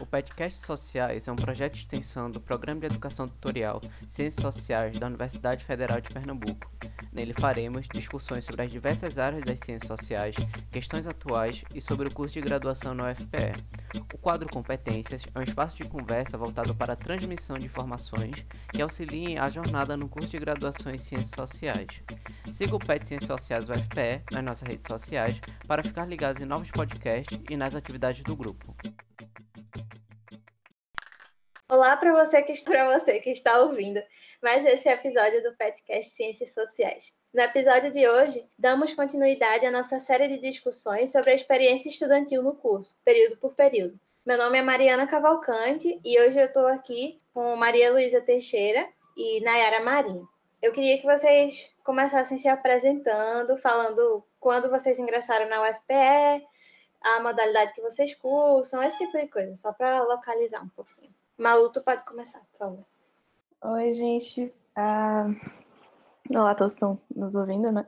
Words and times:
O 0.00 0.06
Podcast 0.06 0.58
Sociais 0.58 1.28
é 1.28 1.32
um 1.32 1.36
projeto 1.36 1.74
de 1.74 1.80
extensão 1.80 2.30
do 2.30 2.40
Programa 2.40 2.80
de 2.80 2.86
Educação 2.86 3.28
Tutorial 3.28 3.82
Ciências 4.08 4.42
Sociais 4.42 4.98
da 4.98 5.06
Universidade 5.06 5.62
Federal 5.62 6.00
de 6.00 6.08
Pernambuco. 6.08 6.72
Nele 7.12 7.34
faremos 7.34 7.86
discussões 7.86 8.46
sobre 8.46 8.62
as 8.62 8.70
diversas 8.70 9.18
áreas 9.18 9.44
das 9.44 9.60
ciências 9.60 9.86
sociais, 9.86 10.34
questões 10.70 11.06
atuais 11.06 11.62
e 11.74 11.82
sobre 11.82 12.08
o 12.08 12.14
curso 12.14 12.32
de 12.32 12.40
graduação 12.40 12.94
na 12.94 13.10
UFPE. 13.10 13.62
O 14.14 14.16
quadro 14.16 14.48
Competências 14.48 15.22
é 15.34 15.38
um 15.38 15.42
espaço 15.42 15.76
de 15.76 15.86
conversa 15.86 16.38
voltado 16.38 16.74
para 16.74 16.94
a 16.94 16.96
transmissão 16.96 17.58
de 17.58 17.66
informações 17.66 18.46
que 18.72 18.80
auxiliem 18.80 19.38
a 19.38 19.50
jornada 19.50 19.98
no 19.98 20.08
curso 20.08 20.30
de 20.30 20.38
graduação 20.38 20.90
em 20.90 20.98
Ciências 20.98 21.32
Sociais. 21.34 22.02
Siga 22.50 22.74
o 22.74 22.78
PET 22.78 23.06
Ciências 23.06 23.28
Sociais 23.28 23.68
UFPE 23.68 24.22
nas 24.32 24.44
nossas 24.44 24.66
redes 24.66 24.88
sociais 24.88 25.38
para 25.68 25.84
ficar 25.84 26.06
ligado 26.06 26.40
em 26.40 26.46
novos 26.46 26.70
podcasts 26.70 27.38
e 27.50 27.56
nas 27.56 27.74
atividades 27.74 28.22
do 28.22 28.34
grupo. 28.34 28.74
Olá 31.80 31.96
para 31.96 32.12
você 32.12 32.42
que 32.42 32.52
para 32.62 32.92
você 32.92 33.18
que 33.20 33.30
está 33.30 33.58
ouvindo 33.62 34.02
mais 34.42 34.66
esse 34.66 34.86
episódio 34.86 35.42
do 35.42 35.56
Petcast 35.56 36.10
Ciências 36.10 36.52
Sociais. 36.52 37.10
No 37.32 37.40
episódio 37.40 37.90
de 37.90 38.06
hoje, 38.06 38.46
damos 38.58 38.92
continuidade 38.92 39.64
à 39.64 39.70
nossa 39.70 39.98
série 39.98 40.28
de 40.28 40.36
discussões 40.36 41.10
sobre 41.10 41.30
a 41.30 41.34
experiência 41.34 41.88
estudantil 41.88 42.42
no 42.42 42.54
curso, 42.54 43.00
período 43.02 43.38
por 43.38 43.54
período. 43.54 43.98
Meu 44.26 44.36
nome 44.36 44.58
é 44.58 44.62
Mariana 44.62 45.06
Cavalcante 45.06 45.98
e 46.04 46.20
hoje 46.20 46.38
eu 46.38 46.44
estou 46.44 46.66
aqui 46.66 47.18
com 47.32 47.56
Maria 47.56 47.90
Luísa 47.90 48.20
Teixeira 48.20 48.86
e 49.16 49.40
Nayara 49.40 49.82
Marinho. 49.82 50.28
Eu 50.60 50.72
queria 50.72 50.98
que 50.98 51.06
vocês 51.06 51.74
começassem 51.82 52.36
se 52.36 52.46
apresentando, 52.46 53.56
falando 53.56 54.22
quando 54.38 54.68
vocês 54.68 54.98
ingressaram 54.98 55.48
na 55.48 55.62
UFPE, 55.62 56.46
a 57.00 57.20
modalidade 57.20 57.72
que 57.72 57.80
vocês 57.80 58.14
cursam, 58.14 58.82
esse 58.82 58.98
tipo 58.98 59.16
de 59.16 59.28
coisa, 59.28 59.56
só 59.56 59.72
para 59.72 60.02
localizar 60.02 60.62
um 60.62 60.68
pouquinho. 60.68 61.09
Malu, 61.40 61.70
tu 61.70 61.82
pode 61.82 62.04
começar, 62.04 62.40
por 62.52 62.58
favor. 62.58 62.84
Oi, 63.64 63.94
gente. 63.94 64.52
Ah, 64.76 65.26
olá, 66.28 66.54
todos 66.54 66.74
estão 66.74 67.00
nos 67.16 67.34
ouvindo, 67.34 67.72
né? 67.72 67.86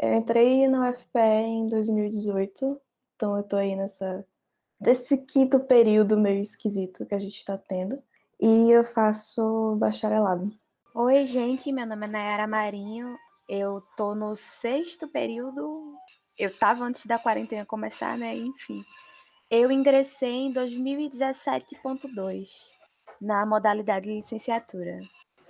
Eu 0.00 0.14
entrei 0.14 0.66
na 0.68 0.88
UFPE 0.88 1.20
em 1.20 1.68
2018, 1.68 2.80
então 3.14 3.36
eu 3.36 3.42
tô 3.42 3.56
aí 3.56 3.76
nessa 3.76 4.26
desse 4.80 5.18
quinto 5.18 5.60
período 5.60 6.16
meio 6.16 6.40
esquisito 6.40 7.04
que 7.04 7.14
a 7.14 7.18
gente 7.18 7.36
está 7.36 7.58
tendo. 7.58 8.02
E 8.40 8.70
eu 8.70 8.82
faço 8.82 9.76
bacharelado. 9.76 10.50
Oi, 10.94 11.26
gente, 11.26 11.70
meu 11.70 11.86
nome 11.86 12.06
é 12.06 12.08
Nayara 12.08 12.46
Marinho. 12.46 13.18
Eu 13.46 13.82
tô 13.98 14.14
no 14.14 14.34
sexto 14.34 15.06
período. 15.08 15.94
Eu 16.38 16.58
tava 16.58 16.84
antes 16.84 17.04
da 17.04 17.18
quarentena 17.18 17.66
começar, 17.66 18.16
né? 18.16 18.34
Enfim. 18.34 18.82
Eu 19.50 19.70
ingressei 19.70 20.46
em 20.46 20.54
2017.2 20.54 22.73
na 23.20 23.44
modalidade 23.46 24.06
de 24.06 24.14
licenciatura. 24.14 25.00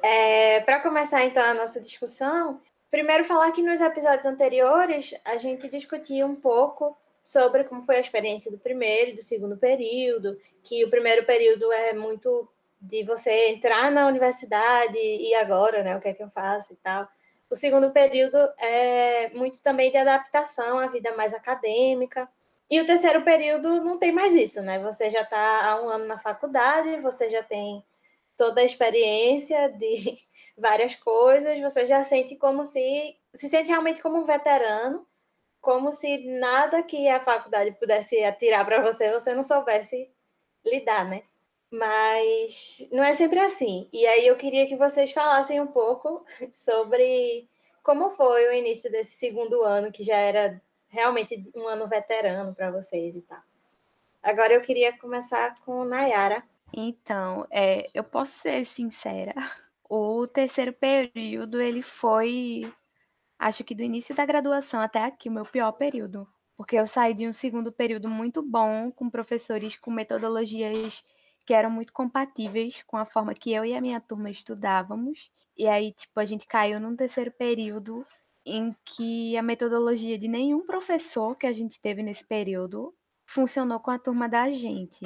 É, 0.03 0.61
Para 0.61 0.81
começar, 0.81 1.25
então, 1.25 1.43
a 1.43 1.55
nossa 1.55 1.81
discussão, 1.81 2.61
primeiro 2.91 3.25
falar 3.25 3.51
que 3.53 3.62
nos 3.62 3.81
episódios 3.81 4.27
anteriores 4.27 5.15
a 5.25 5.37
gente 5.39 5.69
discutia 5.69 6.27
um 6.27 6.35
pouco 6.35 6.97
sobre 7.23 7.65
como 7.65 7.83
foi 7.83 7.97
a 7.97 8.01
experiência 8.01 8.51
do 8.51 8.59
primeiro 8.59 9.11
e 9.11 9.15
do 9.15 9.23
segundo 9.23 9.57
período, 9.57 10.39
que 10.62 10.85
o 10.85 10.91
primeiro 10.91 11.25
período 11.25 11.73
é 11.73 11.95
muito 11.95 12.47
de 12.79 13.03
você 13.03 13.48
entrar 13.48 13.91
na 13.91 14.07
universidade 14.07 14.98
e 14.98 15.35
agora, 15.35 15.83
né, 15.83 15.97
o 15.97 16.01
que 16.01 16.09
é 16.09 16.12
que 16.12 16.23
eu 16.23 16.29
faço 16.29 16.75
e 16.75 16.77
tal. 16.77 17.09
O 17.48 17.57
segundo 17.57 17.91
período 17.91 18.37
é 18.59 19.31
muito 19.31 19.62
também 19.62 19.91
de 19.91 19.97
adaptação 19.97 20.79
à 20.79 20.87
vida 20.87 21.17
mais 21.17 21.33
acadêmica, 21.33 22.29
e 22.70 22.81
o 22.81 22.87
terceiro 22.87 23.23
período 23.25 23.83
não 23.83 23.98
tem 23.98 24.12
mais 24.12 24.34
isso, 24.34 24.61
né? 24.62 24.79
Você 24.81 25.11
já 25.11 25.23
está 25.23 25.67
há 25.67 25.83
um 25.83 25.89
ano 25.89 26.07
na 26.07 26.19
faculdade, 26.19 27.01
você 27.01 27.29
já 27.29 27.43
tem 27.43 27.84
toda 28.37 28.61
a 28.61 28.65
experiência 28.65 29.69
de 29.70 30.19
várias 30.57 30.95
coisas, 30.95 31.61
você 31.61 31.87
já 31.87 32.03
sente 32.05 32.37
como 32.37 32.65
se 32.65 33.17
se 33.35 33.48
sente 33.48 33.69
realmente 33.69 34.02
como 34.02 34.19
um 34.19 34.25
veterano, 34.25 35.07
como 35.61 35.92
se 35.92 36.19
nada 36.39 36.83
que 36.83 37.08
a 37.08 37.20
faculdade 37.20 37.73
pudesse 37.73 38.23
atirar 38.25 38.64
para 38.64 38.83
você, 38.83 39.11
você 39.13 39.35
não 39.35 39.42
soubesse 39.42 40.11
lidar, 40.64 41.05
né? 41.07 41.23
Mas 41.70 42.86
não 42.92 43.02
é 43.02 43.14
sempre 43.14 43.41
assim. 43.41 43.89
E 43.92 44.07
aí 44.07 44.27
eu 44.27 44.36
queria 44.36 44.67
que 44.67 44.77
vocês 44.77 45.13
falassem 45.13 45.61
um 45.61 45.67
pouco 45.67 46.25
sobre 46.52 47.48
como 47.83 48.11
foi 48.11 48.48
o 48.48 48.52
início 48.52 48.91
desse 48.91 49.19
segundo 49.19 49.63
ano, 49.63 49.92
que 49.92 50.05
já 50.05 50.17
era 50.17 50.61
realmente 50.95 51.43
um 51.55 51.67
ano 51.67 51.87
veterano 51.89 52.55
para 52.55 52.71
vocês 52.71 53.17
e 53.17 53.23
tal. 53.23 53.43
Agora 54.23 54.55
eu 54.55 54.61
queria 54.63 54.97
começar 54.97 55.55
com 55.61 55.85
Nayara. 55.85 56.43
Então, 56.73 57.47
é, 57.51 57.91
eu 57.93 58.03
posso 58.03 58.39
ser 58.39 58.65
sincera. 58.65 59.35
O 59.87 60.27
terceiro 60.27 60.73
período, 60.73 61.61
ele 61.61 61.83
foi, 61.83 62.63
acho 63.39 63.63
que 63.63 63.75
do 63.75 63.83
início 63.83 64.15
da 64.15 64.25
graduação 64.25 64.81
até 64.81 65.05
aqui, 65.05 65.29
o 65.29 65.33
meu 65.33 65.45
pior 65.45 65.71
período. 65.73 66.27
Porque 66.57 66.75
eu 66.75 66.87
saí 66.87 67.13
de 67.13 67.29
um 67.29 67.35
segundo 67.35 67.71
período 67.71 68.09
muito 68.09 68.43
bom, 68.43 68.91
com 68.91 69.11
professores 69.11 69.77
com 69.77 69.91
metodologias 69.91 71.05
que 71.45 71.53
eram 71.53 71.71
muito 71.71 71.93
compatíveis 71.93 72.83
com 72.87 72.97
a 72.97 73.05
forma 73.05 73.35
que 73.35 73.53
eu 73.53 73.65
e 73.65 73.77
a 73.77 73.81
minha 73.81 74.01
turma 74.01 74.31
estudávamos. 74.31 75.31
E 75.57 75.69
aí, 75.69 75.93
tipo, 75.93 76.19
a 76.19 76.25
gente 76.25 76.47
caiu 76.47 76.81
num 76.81 76.97
terceiro 76.97 77.31
período 77.31 78.07
em 78.45 78.75
que 78.85 79.37
a 79.37 79.43
metodologia 79.43 80.19
de 80.19 80.29
nenhum 80.29 80.65
professor 80.67 81.35
que 81.37 81.47
a 81.47 81.53
gente 81.53 81.81
teve 81.81 82.03
nesse 82.03 82.25
período 82.25 82.95
funcionou 83.25 83.81
com 83.81 83.91
a 83.91 83.99
turma 83.99 84.29
da 84.29 84.51
gente. 84.51 85.05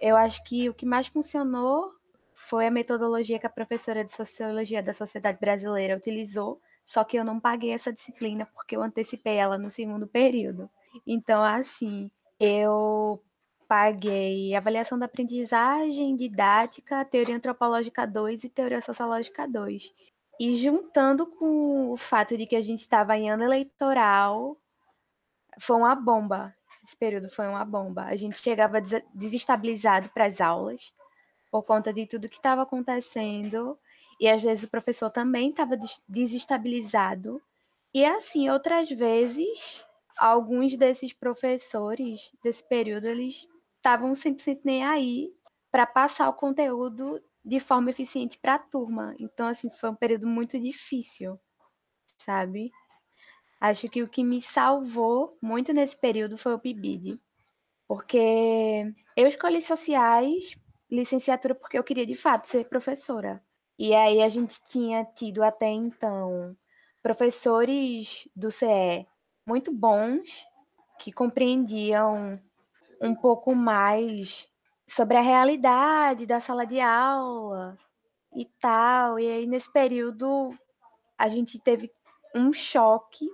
Eu 0.00 0.16
acho 0.16 0.42
que 0.44 0.68
o 0.68 0.74
que 0.74 0.84
mais 0.84 1.06
funcionou 1.06 1.92
foi 2.34 2.66
a 2.66 2.70
metodologia 2.70 3.38
que 3.38 3.46
a 3.46 3.50
professora 3.50 4.04
de 4.04 4.12
Sociologia 4.12 4.82
da 4.82 4.92
Sociedade 4.92 5.38
Brasileira 5.38 5.96
utilizou, 5.96 6.60
só 6.84 7.04
que 7.04 7.16
eu 7.16 7.24
não 7.24 7.38
paguei 7.40 7.70
essa 7.70 7.92
disciplina 7.92 8.46
porque 8.54 8.76
eu 8.76 8.82
antecipei 8.82 9.36
ela 9.36 9.56
no 9.56 9.70
segundo 9.70 10.06
período. 10.06 10.68
Então, 11.06 11.42
assim, 11.42 12.10
eu 12.38 13.22
paguei 13.68 14.54
avaliação 14.54 14.98
da 14.98 15.06
aprendizagem, 15.06 16.16
didática, 16.16 17.04
teoria 17.04 17.36
antropológica 17.36 18.06
2 18.06 18.44
e 18.44 18.48
teoria 18.48 18.80
sociológica 18.80 19.48
2. 19.48 19.92
E 20.38 20.56
juntando 20.56 21.26
com 21.26 21.92
o 21.92 21.96
fato 21.96 22.36
de 22.36 22.46
que 22.46 22.56
a 22.56 22.62
gente 22.62 22.80
estava 22.80 23.16
em 23.16 23.30
ano 23.30 23.44
eleitoral, 23.44 24.56
foi 25.58 25.76
uma 25.76 25.94
bomba. 25.94 26.54
Esse 26.84 26.96
período 26.96 27.30
foi 27.30 27.46
uma 27.46 27.64
bomba. 27.64 28.04
A 28.04 28.16
gente 28.16 28.38
chegava 28.38 28.80
desestabilizado 29.14 30.08
para 30.10 30.26
as 30.26 30.40
aulas 30.40 30.92
por 31.50 31.62
conta 31.62 31.92
de 31.92 32.06
tudo 32.06 32.28
que 32.28 32.36
estava 32.36 32.62
acontecendo. 32.62 33.78
E 34.20 34.28
às 34.28 34.42
vezes 34.42 34.64
o 34.64 34.70
professor 34.70 35.10
também 35.10 35.50
estava 35.50 35.76
desestabilizado. 36.08 37.40
E 37.92 38.04
assim, 38.04 38.50
outras 38.50 38.90
vezes, 38.90 39.84
alguns 40.18 40.76
desses 40.76 41.12
professores 41.12 42.32
desse 42.42 42.62
período, 42.64 43.06
eles 43.06 43.48
estavam 43.76 44.12
100% 44.12 44.60
nem 44.64 44.84
aí 44.84 45.32
para 45.70 45.86
passar 45.86 46.28
o 46.28 46.34
conteúdo 46.34 47.22
de 47.44 47.60
forma 47.60 47.90
eficiente 47.90 48.38
para 48.38 48.54
a 48.54 48.58
turma. 48.58 49.14
Então, 49.20 49.46
assim, 49.46 49.70
foi 49.70 49.90
um 49.90 49.94
período 49.94 50.26
muito 50.26 50.58
difícil, 50.58 51.38
sabe? 52.18 52.72
Acho 53.60 53.88
que 53.88 54.02
o 54.02 54.08
que 54.08 54.24
me 54.24 54.40
salvou 54.40 55.36
muito 55.40 55.72
nesse 55.72 55.96
período 55.96 56.38
foi 56.38 56.54
o 56.54 56.58
PIBID, 56.58 57.20
porque 57.86 58.92
eu 59.16 59.26
escolhi 59.26 59.60
sociais, 59.60 60.56
licenciatura, 60.90 61.54
porque 61.54 61.78
eu 61.78 61.84
queria 61.84 62.06
de 62.06 62.14
fato 62.14 62.48
ser 62.48 62.68
professora. 62.68 63.42
E 63.78 63.94
aí 63.94 64.22
a 64.22 64.28
gente 64.28 64.60
tinha 64.68 65.04
tido 65.04 65.42
até 65.42 65.68
então 65.68 66.56
professores 67.02 68.28
do 68.34 68.50
CE 68.50 69.06
muito 69.46 69.72
bons, 69.72 70.46
que 70.98 71.12
compreendiam 71.12 72.40
um 73.00 73.14
pouco 73.14 73.54
mais 73.54 74.48
sobre 74.86 75.16
a 75.16 75.20
realidade 75.20 76.26
da 76.26 76.40
sala 76.40 76.66
de 76.66 76.80
aula 76.80 77.78
e 78.34 78.44
tal. 78.60 79.18
E 79.18 79.28
aí, 79.28 79.46
nesse 79.46 79.72
período, 79.72 80.56
a 81.16 81.28
gente 81.28 81.58
teve 81.58 81.90
um 82.34 82.52
choque, 82.52 83.28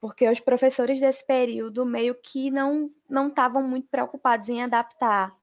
porque 0.00 0.28
os 0.28 0.40
professores 0.40 1.00
desse 1.00 1.26
período 1.26 1.84
meio 1.84 2.14
que 2.14 2.50
não 2.50 2.90
estavam 3.28 3.62
muito 3.62 3.88
preocupados 3.88 4.48
em 4.48 4.62
adaptar 4.62 5.36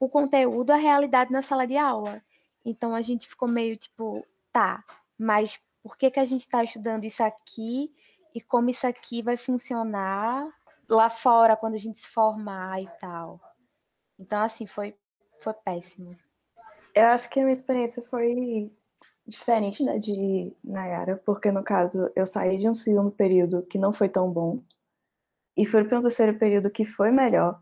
o 0.00 0.08
conteúdo 0.08 0.70
à 0.70 0.76
realidade 0.76 1.32
na 1.32 1.42
sala 1.42 1.66
de 1.66 1.76
aula. 1.76 2.22
Então 2.64 2.94
a 2.94 3.02
gente 3.02 3.28
ficou 3.28 3.48
meio 3.48 3.76
tipo, 3.76 4.26
tá, 4.52 4.84
mas 5.18 5.58
por 5.82 5.96
que, 5.96 6.10
que 6.10 6.20
a 6.20 6.24
gente 6.24 6.40
está 6.40 6.64
estudando 6.64 7.04
isso 7.04 7.22
aqui 7.22 7.94
e 8.34 8.40
como 8.40 8.70
isso 8.70 8.86
aqui 8.86 9.22
vai 9.22 9.36
funcionar 9.36 10.48
lá 10.88 11.08
fora 11.08 11.56
quando 11.56 11.74
a 11.74 11.78
gente 11.78 12.00
se 12.00 12.08
formar 12.08 12.82
e 12.82 12.88
tal? 12.98 13.40
Então, 14.18 14.40
assim, 14.42 14.66
foi, 14.66 14.94
foi 15.40 15.52
péssimo. 15.52 16.16
Eu 16.94 17.06
acho 17.06 17.28
que 17.28 17.40
a 17.40 17.42
minha 17.42 17.54
experiência 17.54 18.02
foi 18.02 18.70
diferente 19.26 19.84
da 19.84 19.96
de 19.96 20.54
Nayara, 20.62 21.20
porque 21.24 21.50
no 21.50 21.62
caso 21.62 22.10
eu 22.14 22.26
saí 22.26 22.58
de 22.58 22.68
um 22.68 22.74
segundo 22.74 23.10
período 23.10 23.62
que 23.62 23.78
não 23.78 23.92
foi 23.92 24.08
tão 24.08 24.30
bom 24.30 24.62
e 25.56 25.66
fui 25.66 25.84
para 25.84 25.98
um 25.98 26.02
terceiro 26.02 26.38
período 26.38 26.70
que 26.70 26.84
foi 26.84 27.10
melhor. 27.10 27.60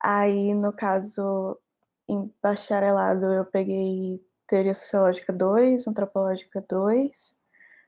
Aí, 0.00 0.54
no 0.54 0.72
caso, 0.72 1.58
em 2.08 2.32
bacharelado 2.42 3.24
eu 3.26 3.44
peguei 3.46 4.22
Teoria 4.46 4.74
Sociológica 4.74 5.32
2, 5.32 5.86
Antropológica 5.88 6.64
2, 6.68 7.40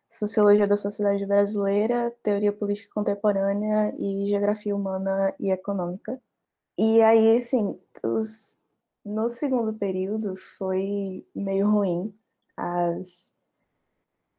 Sociologia 0.08 0.66
da 0.66 0.76
Sociedade 0.76 1.26
Brasileira, 1.26 2.14
Teoria 2.22 2.52
Política 2.52 2.88
Contemporânea 2.94 3.94
e 3.98 4.28
Geografia 4.28 4.74
Humana 4.74 5.34
e 5.38 5.50
Econômica. 5.50 6.20
E 6.78 7.00
aí, 7.02 7.38
assim, 7.38 7.78
os, 8.04 8.56
no 9.04 9.28
segundo 9.28 9.72
período 9.74 10.36
foi 10.58 11.26
meio 11.34 11.70
ruim. 11.70 12.14
As, 12.56 13.32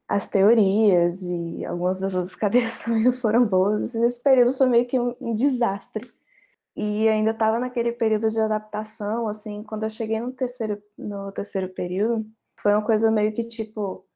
as 0.08 0.28
teorias 0.28 1.22
e 1.22 1.66
algumas 1.66 2.00
das 2.00 2.16
outras 2.16 2.38
também 2.84 3.04
não 3.04 3.14
foram 3.14 3.46
boas. 3.46 3.94
Esse 3.96 4.22
período 4.22 4.54
foi 4.54 4.68
meio 4.68 4.86
que 4.88 5.00
um, 5.00 5.16
um 5.20 5.36
desastre. 5.36 6.12
E 6.76 7.08
ainda 7.10 7.32
estava 7.32 7.60
naquele 7.60 7.92
período 7.92 8.30
de 8.32 8.40
adaptação, 8.40 9.28
assim, 9.28 9.64
quando 9.64 9.84
eu 9.84 9.90
cheguei 9.90 10.20
no 10.20 10.32
terceiro, 10.34 10.82
no 10.98 11.32
terceiro 11.32 11.70
período, 11.70 12.26
foi 12.60 12.74
uma 12.74 12.86
coisa 12.86 13.12
meio 13.12 13.34
que 13.34 13.44
tipo, 13.44 14.08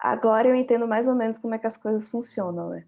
agora 0.00 0.48
eu 0.48 0.54
entendo 0.54 0.86
mais 0.88 1.06
ou 1.08 1.14
menos 1.14 1.38
como 1.38 1.54
é 1.54 1.58
que 1.58 1.66
as 1.66 1.76
coisas 1.76 2.08
funcionam, 2.08 2.70
né? 2.70 2.86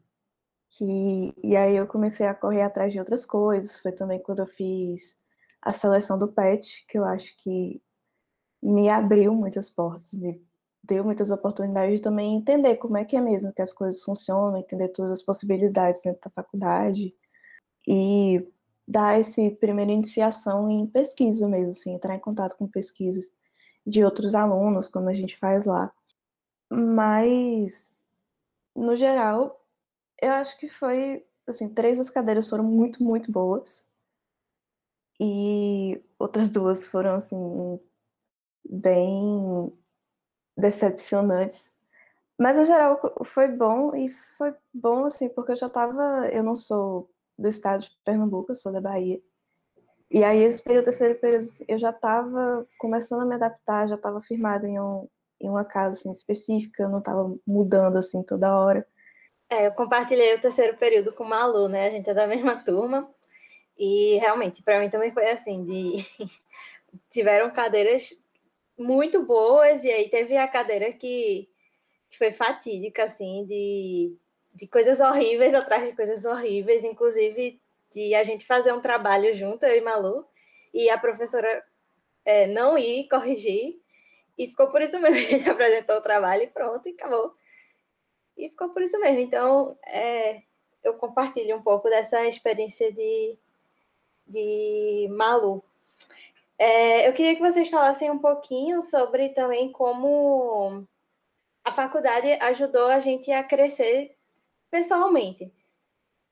Que, 0.77 1.35
e 1.45 1.57
aí 1.57 1.77
eu 1.77 1.87
comecei 1.87 2.27
a 2.27 2.35
correr 2.35 2.63
atrás 2.63 2.93
de 2.93 2.99
outras 2.99 3.27
coisas, 3.27 3.79
foi 3.79 3.93
também 3.93 4.19
quando 4.19 4.41
eu 4.41 4.47
fiz 4.47 5.19
a 5.61 5.73
seleção 5.73 6.19
do 6.19 6.29
PET, 6.29 6.87
que 6.89 6.99
eu 6.99 7.05
acho 7.05 7.37
que 7.39 7.83
me 8.63 8.89
abriu 8.89 9.35
muitas 9.35 9.69
portas, 9.69 10.15
me 10.15 10.43
deu 10.83 11.05
muitas 11.05 11.31
oportunidades 11.31 11.97
de 11.97 12.03
também 12.03 12.37
entender 12.37 12.77
como 12.77 12.97
é 12.97 13.05
que 13.05 13.17
é 13.17 13.21
mesmo 13.21 13.53
que 13.53 13.63
as 13.63 13.73
coisas 13.73 14.03
funcionam, 14.03 14.57
entender 14.57 14.89
todas 14.89 15.11
as 15.11 15.23
possibilidades 15.23 16.01
dentro 16.03 16.23
da 16.23 16.31
faculdade, 16.31 17.15
e 17.87 18.49
dar 18.87 19.21
esse 19.21 19.51
primeira 19.53 19.93
iniciação 19.93 20.71
em 20.71 20.87
pesquisa 20.87 21.49
mesmo, 21.49 21.71
assim, 21.73 21.95
entrar 21.95 22.17
em 22.17 22.21
contato 22.21 22.57
com 22.57 22.67
pesquisas 22.67 23.31
de 23.87 24.05
outros 24.05 24.35
alunos, 24.35 24.89
como 24.89 25.09
a 25.09 25.15
gente 25.15 25.37
faz 25.39 25.67
lá. 25.67 25.93
Mas, 26.71 27.97
no 28.75 28.97
geral, 28.97 29.62
eu 30.23 30.33
acho 30.33 30.59
que 30.59 30.69
foi, 30.69 31.27
assim, 31.47 31.69
três 31.75 31.99
das 31.99 32.09
cadeiras 32.09 32.49
foram 32.49 32.65
muito, 32.65 33.03
muito 33.03 33.31
boas. 33.31 33.85
E 35.21 36.03
outras 36.19 36.51
duas 36.51 36.87
foram, 36.87 37.17
assim, 37.17 37.81
bem 38.65 39.73
decepcionantes. 40.57 41.71
Mas, 42.39 42.57
no 42.57 42.65
geral, 42.65 43.01
foi 43.25 43.49
bom, 43.49 43.95
e 43.97 44.09
foi 44.11 44.55
bom, 44.73 45.07
assim, 45.07 45.29
porque 45.29 45.53
eu 45.53 45.57
já 45.57 45.69
tava, 45.69 46.29
eu 46.33 46.43
não 46.43 46.57
sou 46.57 47.11
do 47.39 47.49
estado 47.49 47.83
de 47.83 47.91
Pernambuco, 48.05 48.53
eu 48.53 48.57
sou 48.57 48.73
da 48.73 48.81
Bahia. 48.81 49.21
E 50.11 50.23
aí, 50.25 50.41
esse 50.41 50.63
período, 50.63 50.85
terceiro 50.85 51.19
período, 51.21 51.43
assim, 51.43 51.65
eu 51.69 51.79
já 51.79 51.91
estava 51.91 52.67
começando 52.79 53.23
a 53.23 53.27
me 53.27 53.35
adaptar, 53.35 53.89
já 53.89 53.97
estava 53.97 54.21
firmada 54.21 54.69
em, 54.69 54.79
um, 54.81 55.09
em 55.41 55.49
uma 55.49 55.65
casa 55.65 55.99
assim, 55.99 56.11
específica, 56.11 56.85
eu 56.85 56.91
não 56.91 56.99
estava 57.01 57.35
mudando 57.47 57.97
assim 57.99 58.23
toda 58.23 58.57
hora. 58.57 58.87
É, 59.53 59.67
eu 59.67 59.73
compartilhei 59.73 60.35
o 60.35 60.41
terceiro 60.41 60.79
período 60.79 61.13
com 61.13 61.25
o 61.25 61.29
Malu, 61.29 61.69
né? 61.69 61.87
A 61.87 61.91
gente 61.91 62.09
é 62.09 62.15
da 62.15 62.27
mesma 62.27 62.57
turma. 62.57 63.13
E 63.79 64.17
realmente, 64.19 64.63
para 64.63 64.81
mim 64.81 64.89
também 64.89 65.13
foi 65.13 65.29
assim, 65.31 65.63
de 65.65 66.07
tiveram 67.11 67.51
cadeiras 67.51 68.15
muito 68.79 69.23
boas, 69.23 69.85
e 69.85 69.91
aí 69.91 70.09
teve 70.09 70.39
a 70.39 70.49
cadeira 70.49 70.91
que, 70.93 71.49
que 72.11 72.17
foi 72.19 72.33
fatídica, 72.33 73.05
assim, 73.05 73.45
de 73.47 74.17
de 74.55 74.67
coisas 74.67 75.01
horríveis 75.01 75.55
atrás 75.55 75.85
de 75.85 75.97
coisas 75.97 76.25
horríveis, 76.27 76.85
inclusive 76.85 77.59
de 77.91 78.15
a 78.15 78.23
gente 78.25 78.47
fazer 78.47 78.73
um 78.73 78.81
trabalho 78.81 79.35
junto, 79.35 79.65
eu 79.65 79.79
e 79.79 79.81
Malu, 79.81 80.27
e 80.75 80.91
a 80.91 80.99
professora 80.99 81.65
é, 82.25 82.47
não 82.47 82.77
ir 82.77 83.09
corrigir, 83.09 83.81
e 84.39 84.49
ficou 84.49 84.71
por 84.71 84.83
isso 84.83 85.01
mesmo, 85.01 85.17
a 85.19 85.23
gente 85.23 85.49
apresentou 85.49 85.97
o 85.97 86.03
trabalho 86.03 86.43
e 86.43 86.49
pronto, 86.49 86.89
e 86.89 86.93
acabou. 86.93 87.35
E 88.37 88.49
ficou 88.49 88.71
por 88.71 88.83
isso 88.83 88.99
mesmo. 89.01 89.21
Então, 89.21 89.77
é, 89.87 90.43
eu 90.83 90.95
compartilho 90.95 91.57
um 91.57 91.63
pouco 91.63 91.89
dessa 91.89 92.27
experiência 92.27 92.93
de, 92.93 93.39
de 94.27 95.09
Malu. 95.11 95.63
É, 96.59 97.09
eu 97.09 97.13
queria 97.13 97.35
que 97.35 97.41
vocês 97.41 97.69
falassem 97.69 98.11
um 98.11 98.19
pouquinho 98.19 98.83
sobre 98.83 99.31
também 99.31 99.71
como 99.73 100.87
a 101.65 101.73
faculdade 101.73 102.31
ajudou 102.41 102.87
a 102.87 103.01
gente 103.01 103.31
a 103.33 103.43
crescer 103.43 104.17
pessoalmente. 104.71 105.53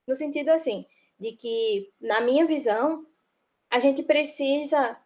No 0.07 0.15
sentido 0.15 0.51
assim, 0.51 0.87
de 1.19 1.33
que, 1.33 1.93
na 2.01 2.21
minha 2.21 2.47
visão, 2.47 3.07
a 3.71 3.79
gente 3.79 4.03
precisa, 4.03 4.97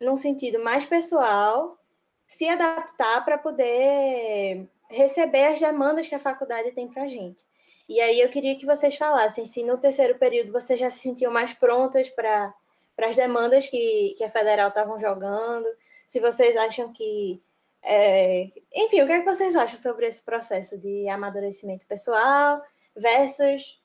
num 0.00 0.16
sentido 0.16 0.62
mais 0.64 0.84
pessoal, 0.84 1.78
se 2.26 2.48
adaptar 2.48 3.24
para 3.24 3.38
poder 3.38 4.68
receber 4.90 5.44
as 5.46 5.60
demandas 5.60 6.08
que 6.08 6.14
a 6.14 6.20
faculdade 6.20 6.72
tem 6.72 6.88
para 6.88 7.04
a 7.04 7.08
gente. 7.08 7.44
E 7.88 8.00
aí 8.00 8.20
eu 8.20 8.28
queria 8.28 8.56
que 8.56 8.66
vocês 8.66 8.96
falassem 8.96 9.46
se 9.46 9.62
no 9.62 9.78
terceiro 9.78 10.18
período 10.18 10.52
vocês 10.52 10.78
já 10.78 10.90
se 10.90 10.98
sentiam 10.98 11.32
mais 11.32 11.54
prontas 11.54 12.10
para 12.10 12.54
as 12.98 13.16
demandas 13.16 13.66
que, 13.66 14.14
que 14.16 14.24
a 14.24 14.30
federal 14.30 14.68
estavam 14.68 15.00
jogando, 15.00 15.66
se 16.06 16.20
vocês 16.20 16.56
acham 16.56 16.92
que 16.92 17.42
é, 17.82 18.44
enfim, 18.74 19.02
o 19.02 19.06
que, 19.06 19.12
é 19.12 19.20
que 19.20 19.24
vocês 19.24 19.54
acham 19.54 19.78
sobre 19.78 20.06
esse 20.06 20.22
processo 20.22 20.76
de 20.78 21.08
amadurecimento 21.08 21.86
pessoal 21.86 22.60
versus 22.96 23.80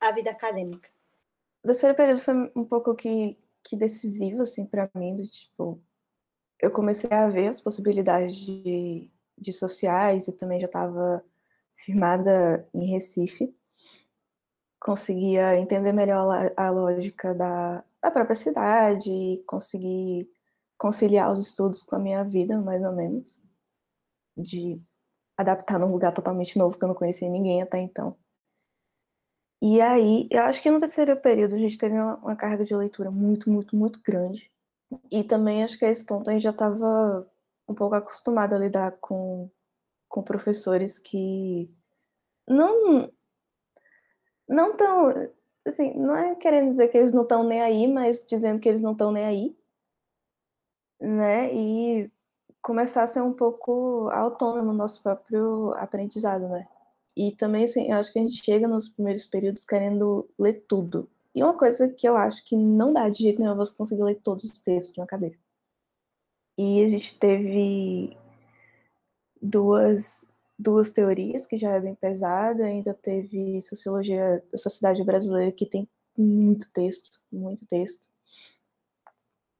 a 0.00 0.12
vida 0.12 0.30
acadêmica? 0.30 0.88
O 1.62 1.66
terceiro 1.66 1.94
período 1.94 2.20
foi 2.20 2.34
um 2.54 2.64
pouco 2.64 2.94
que, 2.94 3.36
que 3.62 3.76
decisivo, 3.76 4.42
assim, 4.42 4.64
para 4.64 4.88
mim, 4.94 5.16
do 5.16 5.28
tipo, 5.28 5.82
eu 6.60 6.70
comecei 6.70 7.10
a 7.10 7.28
ver 7.28 7.48
as 7.48 7.60
possibilidades 7.60 8.36
de, 8.36 9.10
de 9.40 9.52
sociais 9.52 10.28
e 10.28 10.32
também 10.32 10.60
já 10.60 10.66
estava 10.66 11.24
firmada 11.74 12.68
em 12.74 12.86
Recife. 12.90 13.54
Conseguia 14.78 15.58
entender 15.58 15.92
melhor 15.92 16.52
a, 16.56 16.70
lógica 16.70 17.34
da, 17.34 17.84
da 18.02 18.10
própria 18.10 18.36
cidade, 18.36 19.42
conseguir 19.46 20.30
conciliar 20.78 21.32
os 21.32 21.40
estudos 21.40 21.82
com 21.82 21.96
a 21.96 21.98
minha 21.98 22.24
vida, 22.24 22.58
mais 22.58 22.82
ou 22.82 22.92
menos, 22.92 23.42
de 24.36 24.80
adaptar 25.36 25.78
num 25.78 25.92
lugar 25.92 26.12
totalmente 26.12 26.58
novo 26.58 26.78
que 26.78 26.84
eu 26.84 26.88
não 26.88 26.94
conhecia 26.94 27.28
ninguém 27.28 27.62
até 27.62 27.78
então. 27.78 28.16
E 29.62 29.78
aí, 29.80 30.26
eu 30.30 30.42
acho 30.44 30.62
que 30.62 30.70
no 30.70 30.80
terceiro 30.80 31.14
período 31.20 31.54
a 31.54 31.58
gente 31.58 31.76
teve 31.76 31.94
uma, 31.94 32.16
uma 32.16 32.36
carga 32.36 32.64
de 32.64 32.74
leitura 32.74 33.10
muito, 33.10 33.50
muito, 33.50 33.76
muito 33.76 34.00
grande. 34.02 34.50
E 35.10 35.22
também 35.22 35.62
acho 35.62 35.78
que 35.78 35.84
a 35.84 35.90
esse 35.90 36.04
ponto 36.04 36.30
a 36.30 36.32
gente 36.32 36.42
já 36.42 36.50
estava 36.50 37.30
um 37.70 37.74
pouco 37.74 37.94
acostumado 37.94 38.54
a 38.54 38.58
lidar 38.58 38.92
com, 39.00 39.50
com 40.08 40.22
professores 40.22 40.98
que 40.98 41.70
não 42.48 43.10
não 44.48 44.76
tão 44.76 45.30
assim, 45.66 45.94
não 45.94 46.16
é 46.16 46.34
querendo 46.34 46.68
dizer 46.68 46.88
que 46.88 46.98
eles 46.98 47.12
não 47.12 47.22
estão 47.22 47.44
nem 47.44 47.62
aí, 47.62 47.86
mas 47.86 48.24
dizendo 48.26 48.60
que 48.60 48.68
eles 48.68 48.80
não 48.80 48.92
estão 48.92 49.12
nem 49.12 49.24
aí 49.24 49.56
né? 51.00 51.52
E 51.54 52.10
começar 52.62 53.02
a 53.04 53.06
ser 53.06 53.22
um 53.22 53.32
pouco 53.32 54.08
autônomo 54.10 54.72
no 54.72 54.78
nosso 54.78 55.02
próprio 55.02 55.72
aprendizado, 55.76 56.48
né? 56.48 56.68
E 57.16 57.32
também, 57.32 57.64
assim, 57.64 57.90
eu 57.90 57.96
acho 57.96 58.12
que 58.12 58.18
a 58.18 58.22
gente 58.22 58.44
chega 58.44 58.68
nos 58.68 58.88
primeiros 58.88 59.26
períodos 59.26 59.64
querendo 59.64 60.28
ler 60.38 60.64
tudo. 60.68 61.08
E 61.34 61.42
uma 61.42 61.56
coisa 61.56 61.88
que 61.88 62.08
eu 62.08 62.16
acho 62.16 62.44
que 62.44 62.56
não 62.56 62.92
dá 62.92 63.08
de 63.08 63.22
jeito 63.22 63.40
nenhum 63.40 63.52
é 63.52 63.56
você 63.56 63.74
conseguir 63.74 64.02
ler 64.02 64.16
todos 64.16 64.44
os 64.44 64.60
textos 64.60 64.94
de 64.94 65.00
uma 65.00 65.06
cadeira. 65.06 65.36
E 66.62 66.84
a 66.84 66.88
gente 66.88 67.18
teve 67.18 68.14
duas, 69.40 70.30
duas 70.58 70.90
teorias, 70.90 71.46
que 71.46 71.56
já 71.56 71.70
é 71.70 71.80
bem 71.80 71.94
pesado, 71.94 72.62
ainda 72.62 72.92
teve 72.92 73.62
Sociologia 73.62 74.44
da 74.52 74.58
Sociedade 74.58 75.02
Brasileira, 75.02 75.52
que 75.52 75.64
tem 75.64 75.88
muito 76.18 76.70
texto, 76.70 77.18
muito 77.32 77.64
texto. 77.64 78.06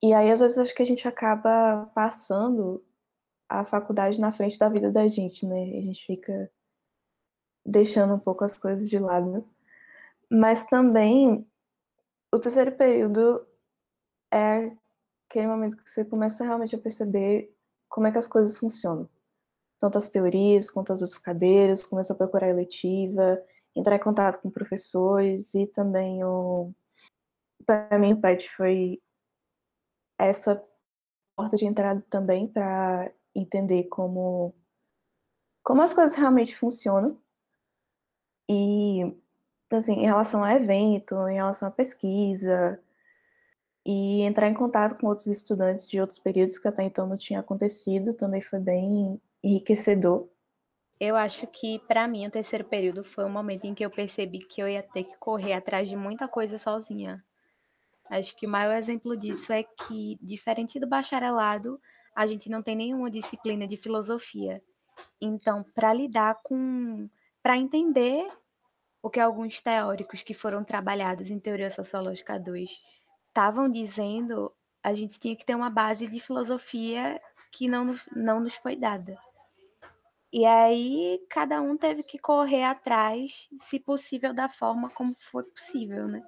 E 0.02 0.12
aí, 0.12 0.30
às 0.30 0.40
vezes, 0.40 0.59
acho 0.59 0.75
que 0.75 0.83
a 0.83 0.87
gente 0.87 1.09
acaba 1.09 1.90
passando 1.95 2.85
a 3.49 3.64
faculdade 3.64 4.21
na 4.21 4.30
frente 4.30 4.59
da 4.59 4.69
vida 4.69 4.92
da 4.92 5.09
gente, 5.09 5.47
né? 5.47 5.78
A 5.78 5.80
gente 5.80 6.04
fica 6.04 6.52
deixando 7.64 8.12
um 8.12 8.19
pouco 8.19 8.45
as 8.45 8.59
coisas 8.59 8.87
de 8.87 8.99
lado. 8.99 9.49
Mas 10.30 10.66
também, 10.66 11.47
o 12.30 12.38
terceiro 12.38 12.73
período 12.73 13.47
é 14.30 14.71
aquele 15.31 15.47
momento 15.47 15.77
que 15.77 15.89
você 15.89 16.05
começa 16.05 16.43
realmente 16.43 16.75
a 16.75 16.79
perceber 16.79 17.55
como 17.89 18.09
é 18.09 18.13
que 18.13 18.19
as 18.19 18.27
coisas 18.27 18.59
funcionam. 18.59 19.09
Tanto 19.79 19.97
as 19.97 20.11
teorias 20.11 20.71
quanto 20.71 20.93
as 20.93 21.01
outras 21.01 21.19
cadeiras, 21.19 21.87
começa 21.87 22.13
a 22.13 22.17
procurar 22.17 22.49
eletiva, 22.49 23.41
entrar 23.75 23.97
em 23.97 24.01
contato 24.01 24.43
com 24.43 24.51
professores 24.51 25.55
e 25.55 25.69
também 25.69 26.23
o... 26.25 26.73
Para 27.65 27.99
mim, 27.99 28.15
o 28.15 28.21
PET 28.21 28.51
foi 28.51 29.01
essa 30.19 30.63
porta 31.37 31.57
de 31.57 31.65
entrada 31.65 32.03
também 32.11 32.49
para 32.49 33.13
entender 33.35 33.85
como 33.85 34.55
como 35.63 35.83
as 35.83 35.95
coisas 35.95 36.17
realmente 36.17 36.57
funcionam 36.57 37.17
e 38.49 39.17
assim 39.71 39.93
em 39.93 40.07
relação 40.07 40.43
a 40.43 40.55
evento, 40.55 41.15
em 41.29 41.35
relação 41.35 41.69
a 41.69 41.71
pesquisa, 41.71 42.83
E 43.85 44.23
entrar 44.23 44.49
em 44.49 44.55
contato 44.55 44.99
com 44.99 45.07
outros 45.07 45.27
estudantes 45.27 45.89
de 45.89 46.01
outros 46.01 46.19
períodos 46.19 46.59
que 46.59 46.69
até 46.69 46.83
então 46.85 47.07
não 47.07 47.17
tinha 47.17 47.41
acontecido 47.41 48.15
também 48.15 48.41
foi 48.41 48.59
bem 48.59 49.21
enriquecedor. 49.43 50.29
Eu 50.99 51.17
acho 51.17 51.47
que, 51.47 51.79
para 51.89 52.07
mim, 52.07 52.27
o 52.27 52.31
terceiro 52.31 52.65
período 52.65 53.03
foi 53.03 53.25
o 53.25 53.31
momento 53.31 53.65
em 53.65 53.75
que 53.75 53.83
eu 53.83 53.91
percebi 53.91 54.41
que 54.41 54.63
eu 54.63 54.69
ia 54.69 54.83
ter 54.83 55.05
que 55.05 55.17
correr 55.17 55.55
atrás 55.55 55.89
de 55.89 55.97
muita 55.97 56.29
coisa 56.29 56.59
sozinha. 56.59 57.25
Acho 58.11 58.37
que 58.37 58.47
o 58.47 58.51
maior 58.51 58.77
exemplo 58.77 59.17
disso 59.17 59.51
é 59.51 59.63
que, 59.63 60.19
diferente 60.21 60.79
do 60.79 60.87
bacharelado, 60.87 61.81
a 62.15 62.27
gente 62.27 62.51
não 62.51 62.63
tem 62.63 62.77
nenhuma 62.77 63.11
disciplina 63.11 63.67
de 63.67 63.79
filosofia. 63.79 64.63
Então, 65.19 65.65
para 65.75 65.95
lidar 65.95 66.39
com. 66.43 67.09
para 67.43 67.57
entender 67.57 68.31
o 69.03 69.09
que 69.09 69.21
alguns 69.21 69.63
teóricos 69.63 70.23
que 70.23 70.35
foram 70.35 70.63
trabalhados 70.63 71.31
em 71.31 71.39
Teoria 71.39 71.71
Sociológica 71.71 72.39
2 72.39 73.00
estavam 73.31 73.71
dizendo, 73.71 74.53
a 74.83 74.93
gente 74.95 75.19
tinha 75.19 75.37
que 75.37 75.47
ter 75.47 75.55
uma 75.55 75.71
base 75.71 76.07
de 76.07 76.21
filosofia 76.21 77.21
que 77.53 77.69
não, 77.69 77.97
não 78.15 78.41
nos 78.41 78.55
foi 78.55 78.77
dada. 78.77 79.17
E 80.33 80.45
aí, 80.45 81.25
cada 81.29 81.61
um 81.61 81.77
teve 81.77 82.03
que 82.03 82.19
correr 82.19 82.63
atrás, 82.63 83.49
se 83.59 83.81
possível, 83.81 84.33
da 84.33 84.49
forma 84.49 84.89
como 84.91 85.15
foi 85.19 85.43
possível, 85.45 86.07
né? 86.07 86.23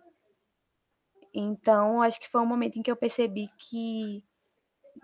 Então, 1.32 2.02
acho 2.02 2.20
que 2.20 2.28
foi 2.28 2.40
um 2.40 2.46
momento 2.46 2.78
em 2.78 2.82
que 2.82 2.90
eu 2.90 2.96
percebi 2.96 3.48
que, 3.58 4.24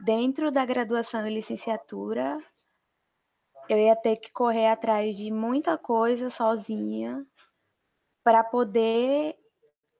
dentro 0.04 0.50
da 0.50 0.64
graduação 0.66 1.26
e 1.26 1.34
licenciatura, 1.34 2.38
eu 3.68 3.78
ia 3.78 3.94
ter 3.94 4.16
que 4.16 4.32
correr 4.32 4.66
atrás 4.68 5.16
de 5.16 5.30
muita 5.30 5.78
coisa 5.78 6.28
sozinha 6.28 7.24
para 8.24 8.42
poder 8.42 9.36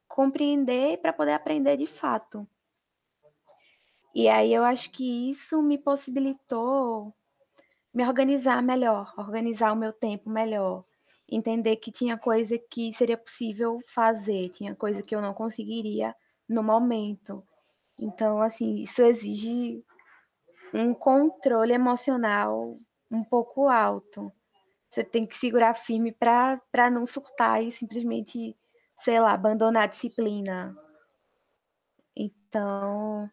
compreender 0.08 0.98
para 0.98 1.12
poder 1.12 1.32
aprender 1.32 1.76
de 1.76 1.86
fato. 1.86 2.48
E 4.14 4.28
aí 4.28 4.52
eu 4.52 4.64
acho 4.64 4.90
que 4.90 5.30
isso 5.30 5.62
me 5.62 5.78
possibilitou 5.78 7.14
me 7.92 8.06
organizar 8.06 8.62
melhor, 8.62 9.12
organizar 9.16 9.72
o 9.72 9.76
meu 9.76 9.92
tempo 9.92 10.30
melhor, 10.30 10.84
entender 11.28 11.76
que 11.76 11.90
tinha 11.90 12.16
coisa 12.16 12.58
que 12.58 12.92
seria 12.92 13.16
possível 13.16 13.80
fazer, 13.86 14.50
tinha 14.50 14.74
coisa 14.74 15.02
que 15.02 15.14
eu 15.14 15.20
não 15.20 15.34
conseguiria 15.34 16.14
no 16.48 16.62
momento. 16.62 17.44
Então, 17.98 18.40
assim, 18.40 18.76
isso 18.76 19.02
exige 19.02 19.84
um 20.72 20.94
controle 20.94 21.72
emocional 21.72 22.78
um 23.10 23.24
pouco 23.24 23.68
alto. 23.68 24.32
Você 24.88 25.02
tem 25.02 25.26
que 25.26 25.36
segurar 25.36 25.74
firme 25.74 26.12
para 26.12 26.90
não 26.90 27.04
surtar 27.04 27.62
e 27.62 27.72
simplesmente, 27.72 28.56
sei 28.98 29.20
lá, 29.20 29.32
abandonar 29.32 29.84
a 29.84 29.86
disciplina. 29.86 30.76
Então, 32.16 33.30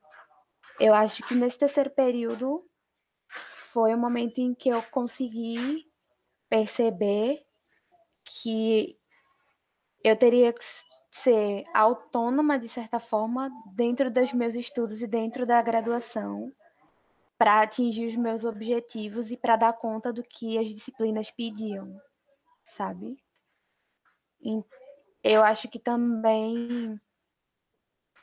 eu 0.80 0.94
acho 0.94 1.24
que 1.28 1.34
nesse 1.34 1.58
terceiro 1.58 1.90
período 1.90 2.64
foi 3.72 3.94
o 3.94 3.98
momento 3.98 4.40
em 4.40 4.54
que 4.54 4.70
eu 4.70 4.82
consegui 4.84 5.92
perceber 6.48 7.44
que 8.24 8.98
eu 10.04 10.16
teria 10.16 10.54
que 10.54 10.64
ser 11.12 11.64
autônoma, 11.74 12.60
de 12.60 12.70
certa 12.70 13.00
forma, 13.00 13.50
dentro 13.74 14.12
dos 14.12 14.32
meus 14.34 14.54
estudos 14.54 15.02
e 15.02 15.08
dentro 15.08 15.46
da 15.46 15.62
graduação, 15.62 16.54
para 17.38 17.62
atingir 17.62 18.08
os 18.08 18.16
meus 18.16 18.44
objetivos 18.44 19.32
e 19.32 19.38
para 19.38 19.56
dar 19.56 19.74
conta 19.74 20.14
do 20.14 20.22
que 20.22 20.60
as 20.60 20.68
disciplinas 20.68 21.32
pediam, 21.32 22.00
sabe? 22.64 23.18
Eu 25.28 25.44
acho 25.44 25.68
que 25.68 25.80
também, 25.80 27.02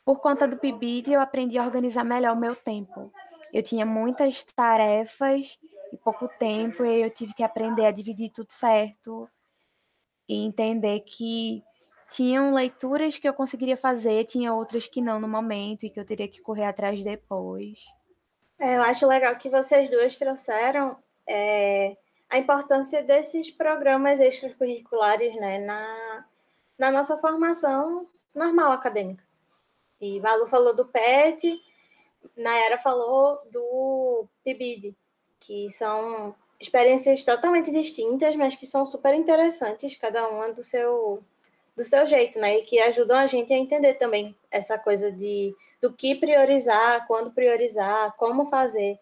por 0.05 0.21
conta 0.21 0.47
do 0.47 0.57
PIBID, 0.57 1.13
eu 1.13 1.21
aprendi 1.21 1.59
a 1.59 1.65
organizar 1.65 2.05
melhor 2.05 2.37
o 2.37 2.39
meu 2.39 2.55
tempo. 2.55 3.13
Eu 3.53 3.61
tinha 3.61 3.85
muitas 3.85 4.45
tarefas 4.45 5.59
e 5.93 5.97
pouco 5.97 6.29
tempo, 6.39 6.85
e 6.85 7.03
eu 7.03 7.11
tive 7.11 7.35
que 7.35 7.43
aprender 7.43 7.87
a 7.87 7.91
dividir 7.91 8.31
tudo 8.31 8.53
certo 8.53 9.29
e 10.29 10.47
entender 10.47 11.01
que 11.01 11.65
tinham 12.09 12.55
leituras 12.55 13.19
que 13.19 13.29
eu 13.29 13.35
conseguiria 13.35 13.77
fazer, 13.77 14.25
tinha 14.27 14.55
outras 14.55 14.87
que 14.87 15.01
não 15.01 15.19
no 15.19 15.27
momento 15.27 15.85
e 15.85 15.91
que 15.91 15.99
eu 15.99 16.07
teria 16.07 16.29
que 16.29 16.41
correr 16.41 16.67
atrás 16.67 17.03
depois. 17.03 17.81
É, 18.61 18.77
eu 18.77 18.83
acho 18.83 19.09
legal 19.09 19.37
que 19.37 19.51
vocês 19.51 19.91
duas 19.91 20.17
trouxeram 20.17 21.03
é, 21.29 21.97
a 22.31 22.39
importância 22.39 23.03
desses 23.03 23.51
programas 23.51 24.21
extracurriculares 24.21 25.35
né, 25.35 25.59
na, 25.59 26.27
na 26.79 26.91
nossa 26.91 27.19
formação 27.19 28.09
normal 28.35 28.73
acadêmica. 28.73 29.25
E 30.01 30.21
Malu 30.21 30.47
falou 30.47 30.75
do 30.75 30.87
PET, 30.87 31.61
Nayara 32.37 32.79
falou 32.79 33.41
do 33.51 34.27
PIBID, 34.45 34.97
que 35.39 35.71
são 35.71 36.35
experiências 36.59 37.23
totalmente 37.25 37.71
distintas, 37.71 38.35
mas 38.37 38.55
que 38.55 38.67
são 38.67 38.87
super 38.87 39.15
interessantes, 39.15 39.97
cada 39.97 40.27
uma 40.29 40.53
do 40.53 40.63
seu 40.63 41.23
do 41.75 41.85
seu 41.85 42.07
jeito, 42.07 42.39
né? 42.39 42.59
E 42.59 42.63
que 42.63 42.79
ajudam 42.81 43.17
a 43.17 43.27
gente 43.27 43.53
a 43.53 43.57
entender 43.57 43.95
também 43.95 44.37
essa 44.51 44.79
coisa 44.79 45.11
de 45.11 45.55
do 45.81 45.93
que 45.93 46.15
priorizar, 46.15 47.07
quando 47.07 47.33
priorizar, 47.33 48.15
como 48.17 48.47
fazer, 48.47 48.99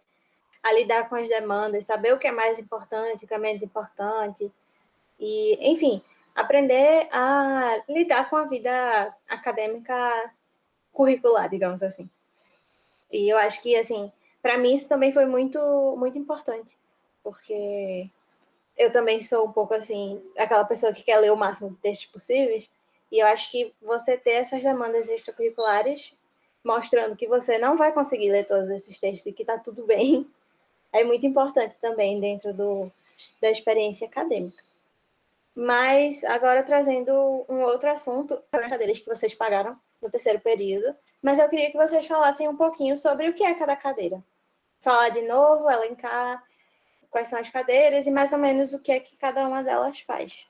a 0.62 0.72
lidar 0.72 1.08
com 1.08 1.16
as 1.16 1.28
demandas, 1.28 1.84
saber 1.84 2.14
o 2.14 2.18
que 2.18 2.26
é 2.26 2.32
mais 2.32 2.58
importante, 2.58 3.24
o 3.24 3.28
que 3.28 3.34
é 3.34 3.38
menos 3.38 3.62
importante. 3.62 4.50
E, 5.18 5.58
enfim, 5.72 6.02
aprender 6.34 7.08
a 7.12 7.82
lidar 7.88 8.28
com 8.30 8.36
a 8.36 8.44
vida 8.44 9.14
acadêmica 9.28 10.32
curricular, 10.92 11.48
digamos 11.48 11.82
assim. 11.82 12.08
E 13.10 13.28
eu 13.28 13.36
acho 13.38 13.60
que 13.62 13.76
assim, 13.76 14.12
para 14.42 14.58
mim 14.58 14.74
isso 14.74 14.88
também 14.88 15.12
foi 15.12 15.26
muito 15.26 15.58
muito 15.98 16.18
importante, 16.18 16.76
porque 17.22 18.08
eu 18.76 18.92
também 18.92 19.20
sou 19.20 19.46
um 19.46 19.52
pouco 19.52 19.74
assim, 19.74 20.22
aquela 20.38 20.64
pessoa 20.64 20.92
que 20.92 21.02
quer 21.02 21.18
ler 21.18 21.32
o 21.32 21.36
máximo 21.36 21.70
de 21.70 21.76
textos 21.76 22.06
possíveis, 22.06 22.70
e 23.10 23.18
eu 23.18 23.26
acho 23.26 23.50
que 23.50 23.74
você 23.82 24.16
ter 24.16 24.32
essas 24.32 24.62
demandas 24.62 25.08
extracurriculares, 25.08 26.14
mostrando 26.64 27.16
que 27.16 27.26
você 27.26 27.58
não 27.58 27.76
vai 27.76 27.92
conseguir 27.92 28.30
ler 28.30 28.44
todos 28.46 28.70
esses 28.70 28.98
textos 28.98 29.26
e 29.26 29.32
que 29.32 29.42
está 29.42 29.58
tudo 29.58 29.84
bem, 29.84 30.26
é 30.92 31.04
muito 31.04 31.26
importante 31.26 31.76
também 31.78 32.20
dentro 32.20 32.54
do, 32.54 32.90
da 33.40 33.50
experiência 33.50 34.06
acadêmica. 34.06 34.69
Mas 35.54 36.24
agora 36.24 36.62
trazendo 36.62 37.12
um 37.48 37.60
outro 37.62 37.90
assunto, 37.90 38.40
as 38.52 38.68
cadeiras 38.68 38.98
que 38.98 39.06
vocês 39.06 39.34
pagaram 39.34 39.78
no 40.00 40.10
terceiro 40.10 40.40
período, 40.40 40.94
mas 41.22 41.38
eu 41.38 41.48
queria 41.48 41.70
que 41.70 41.76
vocês 41.76 42.06
falassem 42.06 42.48
um 42.48 42.56
pouquinho 42.56 42.96
sobre 42.96 43.28
o 43.28 43.34
que 43.34 43.44
é 43.44 43.54
cada 43.54 43.76
cadeira. 43.76 44.22
Falar 44.80 45.10
de 45.10 45.22
novo, 45.22 45.68
elencar 45.70 46.42
quais 47.10 47.28
são 47.28 47.38
as 47.38 47.50
cadeiras 47.50 48.06
e 48.06 48.10
mais 48.10 48.32
ou 48.32 48.38
menos 48.38 48.72
o 48.72 48.78
que 48.78 48.92
é 48.92 49.00
que 49.00 49.16
cada 49.16 49.46
uma 49.46 49.62
delas 49.62 50.00
faz. 50.00 50.46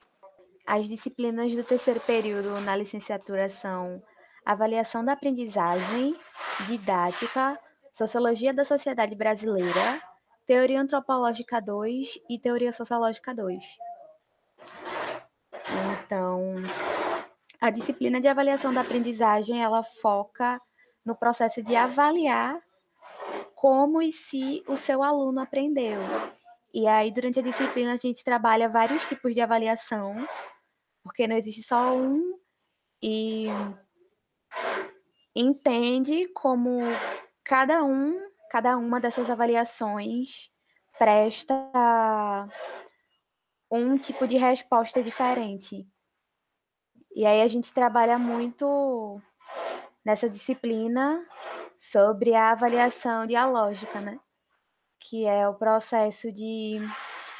As 0.66 0.88
disciplinas 0.88 1.52
do 1.54 1.64
terceiro 1.64 1.99
período 2.00 2.61
na 2.61 2.76
licenciatura 2.76 3.49
são 3.49 4.00
avaliação 4.45 5.04
da 5.04 5.12
aprendizagem, 5.12 6.16
didática, 6.66 7.59
sociologia 7.92 8.52
da 8.52 8.64
sociedade 8.64 9.14
brasileira, 9.14 10.00
teoria 10.47 10.80
antropológica 10.80 11.61
2 11.61 12.21
e 12.28 12.38
teoria 12.38 12.73
sociológica 12.73 13.35
2. 13.35 13.64
Então, 16.05 16.55
a 17.61 17.71
disciplina 17.71 18.21
de 18.21 18.29
avaliação 18.29 18.73
da 18.73 18.81
aprendizagem, 18.81 19.62
ela 19.62 19.83
foca 19.83 20.61
no 21.05 21.15
processo 21.15 21.62
de 21.62 21.77
avaliar 21.77 22.61
como 23.55 24.00
e 24.00 24.11
se 24.11 24.65
o 24.67 24.77
seu 24.77 25.03
aluno 25.03 25.41
aprendeu. 25.41 26.00
E 26.73 26.87
aí, 26.87 27.11
durante 27.11 27.39
a 27.41 27.43
disciplina, 27.43 27.93
a 27.93 27.97
gente 27.97 28.25
trabalha 28.25 28.69
vários 28.69 29.07
tipos 29.09 29.35
de 29.35 29.41
avaliação, 29.41 30.17
porque 31.03 31.27
não 31.27 31.37
existe 31.37 31.62
só 31.62 31.95
um, 31.95 32.39
e 33.03 33.47
entende 35.35 36.29
como 36.29 36.81
cada 37.45 37.83
um, 37.85 38.19
cada 38.50 38.77
uma 38.77 39.00
dessas 39.00 39.29
avaliações 39.31 40.50
presta 40.99 41.55
um 43.71 43.97
tipo 43.97 44.27
de 44.27 44.37
resposta 44.37 45.03
diferente. 45.03 45.87
E 47.15 47.27
aí 47.27 47.43
a 47.43 47.49
gente 47.49 47.73
trabalha 47.73 48.19
muito 48.19 49.21
nessa 50.05 50.29
disciplina 50.29 51.27
sobre 51.79 52.35
a 52.35 52.50
avaliação 52.50 53.27
dialógica, 53.27 54.00
né? 54.00 54.19
que 55.00 55.25
é 55.27 55.49
o 55.49 55.55
processo 55.55 56.31
de 56.31 56.79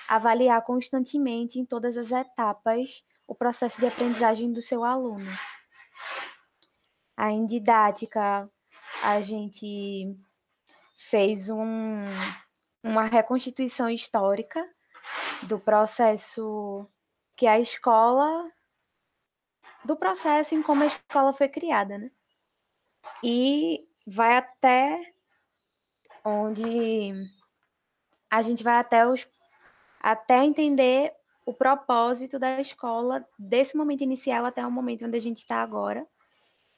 avaliar 0.09 0.61
constantemente 0.65 1.61
em 1.61 1.65
todas 1.65 1.97
as 1.97 2.11
etapas 2.11 3.05
o 3.29 3.35
processo 3.35 3.79
de 3.79 3.87
aprendizagem 3.87 4.53
do 4.53 4.61
seu 4.61 4.83
aluno. 4.83 5.31
A 7.17 7.31
em 7.31 7.47
didática, 7.47 8.51
a 9.05 9.21
gente 9.21 10.17
fez 10.97 11.49
um, 11.49 12.05
uma 12.83 13.05
reconstituição 13.05 13.89
histórica 13.89 14.67
do 15.43 15.59
processo 15.59 16.87
que 17.37 17.47
a 17.47 17.59
escola, 17.59 18.51
do 19.85 19.97
processo 19.97 20.55
em 20.55 20.63
como 20.63 20.83
a 20.83 20.87
escola 20.87 21.33
foi 21.33 21.49
criada, 21.49 21.99
né? 21.99 22.11
E 23.23 23.89
vai 24.07 24.37
até 24.37 25.13
onde 26.25 27.13
a 28.31 28.43
gente 28.43 28.63
vai 28.63 28.77
até 28.77 29.07
os 29.07 29.27
até 30.03 30.45
entender 30.45 31.13
o 31.45 31.53
propósito 31.53 32.39
da 32.39 32.61
escola 32.61 33.27
desse 33.39 33.77
momento 33.77 34.03
inicial 34.03 34.47
até 34.47 34.67
o 34.67 34.71
momento 34.71 35.05
onde 35.05 35.17
a 35.17 35.21
gente 35.21 35.39
está 35.39 35.57
agora 35.57 36.07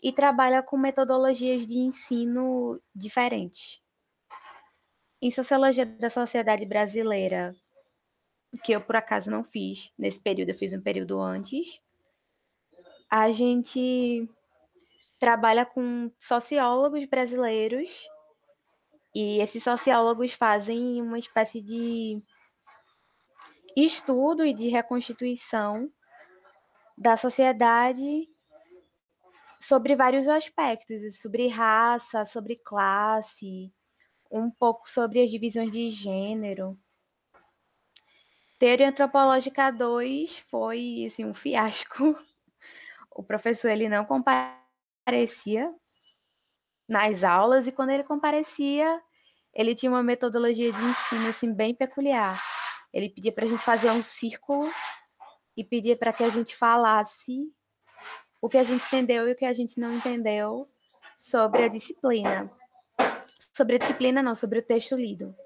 e 0.02 0.12
trabalha 0.12 0.62
com 0.62 0.76
metodologias 0.76 1.66
de 1.66 1.78
ensino 1.78 2.80
diferentes. 2.94 3.80
Em 5.20 5.30
Sociologia 5.30 5.86
da 5.86 6.10
Sociedade 6.10 6.66
Brasileira, 6.66 7.54
que 8.58 8.72
eu 8.72 8.80
por 8.80 8.96
acaso 8.96 9.30
não 9.30 9.42
fiz 9.42 9.92
nesse 9.98 10.20
período, 10.20 10.50
eu 10.50 10.58
fiz 10.58 10.72
um 10.72 10.80
período 10.80 11.20
antes, 11.20 11.80
a 13.10 13.30
gente 13.30 14.28
trabalha 15.18 15.64
com 15.64 16.10
sociólogos 16.18 17.04
brasileiros 17.06 18.08
e 19.14 19.38
esses 19.40 19.62
sociólogos 19.62 20.32
fazem 20.32 21.00
uma 21.00 21.18
espécie 21.18 21.60
de 21.60 22.22
estudo 23.76 24.44
e 24.44 24.52
de 24.52 24.68
reconstituição 24.68 25.90
da 26.96 27.16
sociedade 27.16 28.28
sobre 29.60 29.94
vários 29.94 30.26
aspectos, 30.28 31.20
sobre 31.20 31.46
raça, 31.48 32.24
sobre 32.24 32.56
classe, 32.56 33.72
um 34.30 34.50
pouco 34.50 34.90
sobre 34.90 35.22
as 35.22 35.30
divisões 35.30 35.70
de 35.70 35.88
gênero. 35.88 36.78
Teoria 38.62 38.90
Antropológica 38.90 39.72
2 39.72 40.38
foi 40.48 41.06
assim, 41.08 41.24
um 41.24 41.34
fiasco. 41.34 42.16
O 43.10 43.20
professor 43.20 43.68
ele 43.68 43.88
não 43.88 44.04
comparecia 44.04 45.74
nas 46.88 47.24
aulas 47.24 47.66
e 47.66 47.72
quando 47.72 47.90
ele 47.90 48.04
comparecia, 48.04 49.02
ele 49.52 49.74
tinha 49.74 49.90
uma 49.90 50.02
metodologia 50.02 50.72
de 50.72 50.78
ensino 50.80 51.28
assim 51.28 51.52
bem 51.52 51.74
peculiar. 51.74 52.40
Ele 52.90 53.10
pedia 53.10 53.32
para 53.32 53.44
a 53.44 53.48
gente 53.48 53.62
fazer 53.62 53.90
um 53.90 54.02
círculo 54.02 54.70
e 55.56 55.64
pedia 55.64 55.96
para 55.96 56.12
que 56.12 56.22
a 56.22 56.30
gente 56.30 56.56
falasse 56.56 57.52
o 58.40 58.48
que 58.48 58.56
a 58.56 58.64
gente 58.64 58.86
entendeu 58.86 59.28
e 59.28 59.32
o 59.32 59.36
que 59.36 59.44
a 59.44 59.52
gente 59.52 59.78
não 59.78 59.92
entendeu 59.92 60.66
sobre 61.16 61.64
a 61.64 61.68
disciplina. 61.68 62.50
Sobre 63.54 63.74
a 63.74 63.78
disciplina, 63.78 64.22
não, 64.22 64.36
sobre 64.36 64.60
o 64.60 64.62
texto 64.62 64.94
lido. 64.94 65.36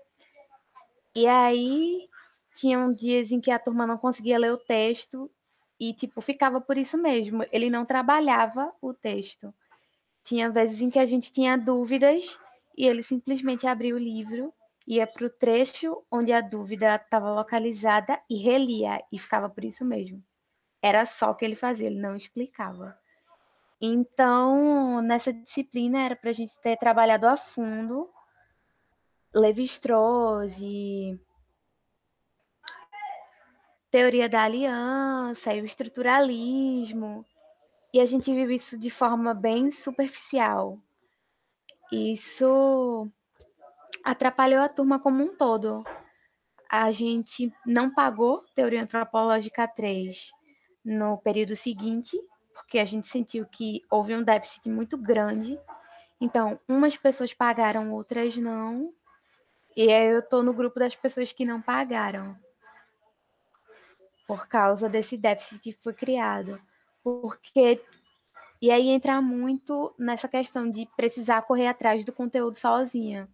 E 1.14 1.26
aí, 1.26 2.08
tinham 2.56 2.92
dias 2.92 3.30
em 3.30 3.40
que 3.40 3.50
a 3.50 3.58
turma 3.58 3.86
não 3.86 3.98
conseguia 3.98 4.38
ler 4.38 4.52
o 4.52 4.58
texto 4.58 5.30
e, 5.78 5.92
tipo, 5.92 6.20
ficava 6.20 6.60
por 6.60 6.78
isso 6.78 6.96
mesmo. 6.96 7.44
Ele 7.52 7.68
não 7.68 7.84
trabalhava 7.84 8.72
o 8.80 8.94
texto. 8.94 9.54
Tinha 10.22 10.50
vezes 10.50 10.80
em 10.80 10.88
que 10.88 10.98
a 10.98 11.06
gente 11.06 11.30
tinha 11.30 11.56
dúvidas 11.56 12.38
e 12.76 12.86
ele 12.86 13.02
simplesmente 13.02 13.66
abria 13.66 13.94
o 13.94 13.98
livro, 13.98 14.52
ia 14.86 15.06
para 15.06 15.26
o 15.26 15.30
trecho 15.30 16.02
onde 16.10 16.32
a 16.32 16.40
dúvida 16.40 16.96
estava 16.96 17.32
localizada 17.32 18.18
e 18.28 18.36
relia, 18.36 19.02
e 19.12 19.18
ficava 19.18 19.48
por 19.48 19.64
isso 19.64 19.84
mesmo. 19.84 20.22
Era 20.82 21.04
só 21.06 21.30
o 21.30 21.34
que 21.34 21.44
ele 21.44 21.56
fazia, 21.56 21.86
ele 21.86 22.00
não 22.00 22.16
explicava. 22.16 22.96
Então, 23.80 25.02
nessa 25.02 25.32
disciplina 25.32 26.00
era 26.00 26.16
para 26.16 26.30
a 26.30 26.32
gente 26.32 26.58
ter 26.60 26.76
trabalhado 26.78 27.26
a 27.26 27.36
fundo 27.36 28.08
Levi-Strauss 29.34 30.58
e 30.60 31.20
teoria 33.90 34.28
da 34.28 34.42
aliança 34.42 35.54
e 35.54 35.60
o 35.60 35.66
estruturalismo. 35.66 37.24
E 37.92 38.00
a 38.00 38.06
gente 38.06 38.32
viu 38.32 38.50
isso 38.50 38.78
de 38.78 38.90
forma 38.90 39.32
bem 39.34 39.70
superficial. 39.70 40.78
Isso 41.90 43.08
atrapalhou 44.04 44.60
a 44.60 44.68
turma 44.68 44.98
como 44.98 45.22
um 45.22 45.36
todo. 45.36 45.84
A 46.68 46.90
gente 46.90 47.52
não 47.64 47.88
pagou 47.88 48.44
teoria 48.54 48.82
antropológica 48.82 49.66
3 49.68 50.30
no 50.84 51.18
período 51.18 51.56
seguinte, 51.56 52.20
porque 52.52 52.78
a 52.78 52.84
gente 52.84 53.06
sentiu 53.06 53.46
que 53.46 53.82
houve 53.90 54.14
um 54.14 54.22
déficit 54.22 54.68
muito 54.68 54.96
grande. 54.96 55.58
Então, 56.20 56.58
umas 56.68 56.96
pessoas 56.96 57.32
pagaram, 57.32 57.92
outras 57.92 58.36
não. 58.36 58.90
E 59.76 59.92
aí 59.92 60.10
eu 60.10 60.20
estou 60.20 60.42
no 60.42 60.52
grupo 60.52 60.78
das 60.78 60.96
pessoas 60.96 61.32
que 61.32 61.44
não 61.44 61.60
pagaram. 61.60 62.34
Por 64.26 64.47
causa 64.49 64.89
desse 64.89 65.17
déficit 65.17 65.60
que 65.60 65.73
foi 65.73 65.93
criado. 65.93 66.60
Porque. 67.02 67.80
E 68.60 68.71
aí 68.71 68.89
entra 68.89 69.21
muito 69.21 69.95
nessa 69.99 70.26
questão 70.26 70.69
de 70.69 70.89
precisar 70.97 71.43
correr 71.43 71.67
atrás 71.67 72.04
do 72.04 72.12
conteúdo 72.12 72.56
sozinha. 72.56 73.28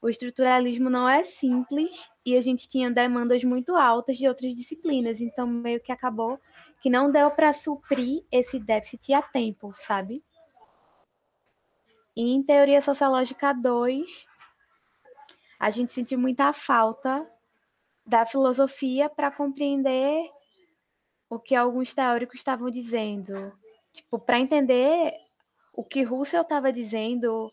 O 0.00 0.08
estruturalismo 0.08 0.90
não 0.90 1.08
é 1.08 1.22
simples 1.22 2.10
e 2.26 2.36
a 2.36 2.40
gente 2.40 2.68
tinha 2.68 2.90
demandas 2.90 3.42
muito 3.44 3.74
altas 3.74 4.18
de 4.18 4.28
outras 4.28 4.54
disciplinas, 4.54 5.20
então 5.20 5.46
meio 5.46 5.80
que 5.80 5.92
acabou 5.92 6.38
que 6.84 6.90
não 6.90 7.10
deu 7.10 7.30
para 7.30 7.54
suprir 7.54 8.22
esse 8.30 8.58
déficit 8.58 9.14
a 9.14 9.22
tempo, 9.22 9.72
sabe? 9.74 10.22
E 12.14 12.34
em 12.34 12.42
teoria 12.42 12.82
sociológica 12.82 13.54
2, 13.54 14.26
a 15.58 15.70
gente 15.70 15.94
sentiu 15.94 16.18
muita 16.18 16.52
falta 16.52 17.26
da 18.06 18.26
filosofia 18.26 19.08
para 19.08 19.30
compreender 19.30 20.30
o 21.28 21.38
que 21.38 21.54
alguns 21.54 21.94
teóricos 21.94 22.36
estavam 22.36 22.70
dizendo. 22.70 23.52
Tipo, 23.92 24.18
para 24.18 24.38
entender 24.38 25.14
o 25.72 25.84
que 25.84 26.02
Russell 26.02 26.42
estava 26.42 26.72
dizendo 26.72 27.52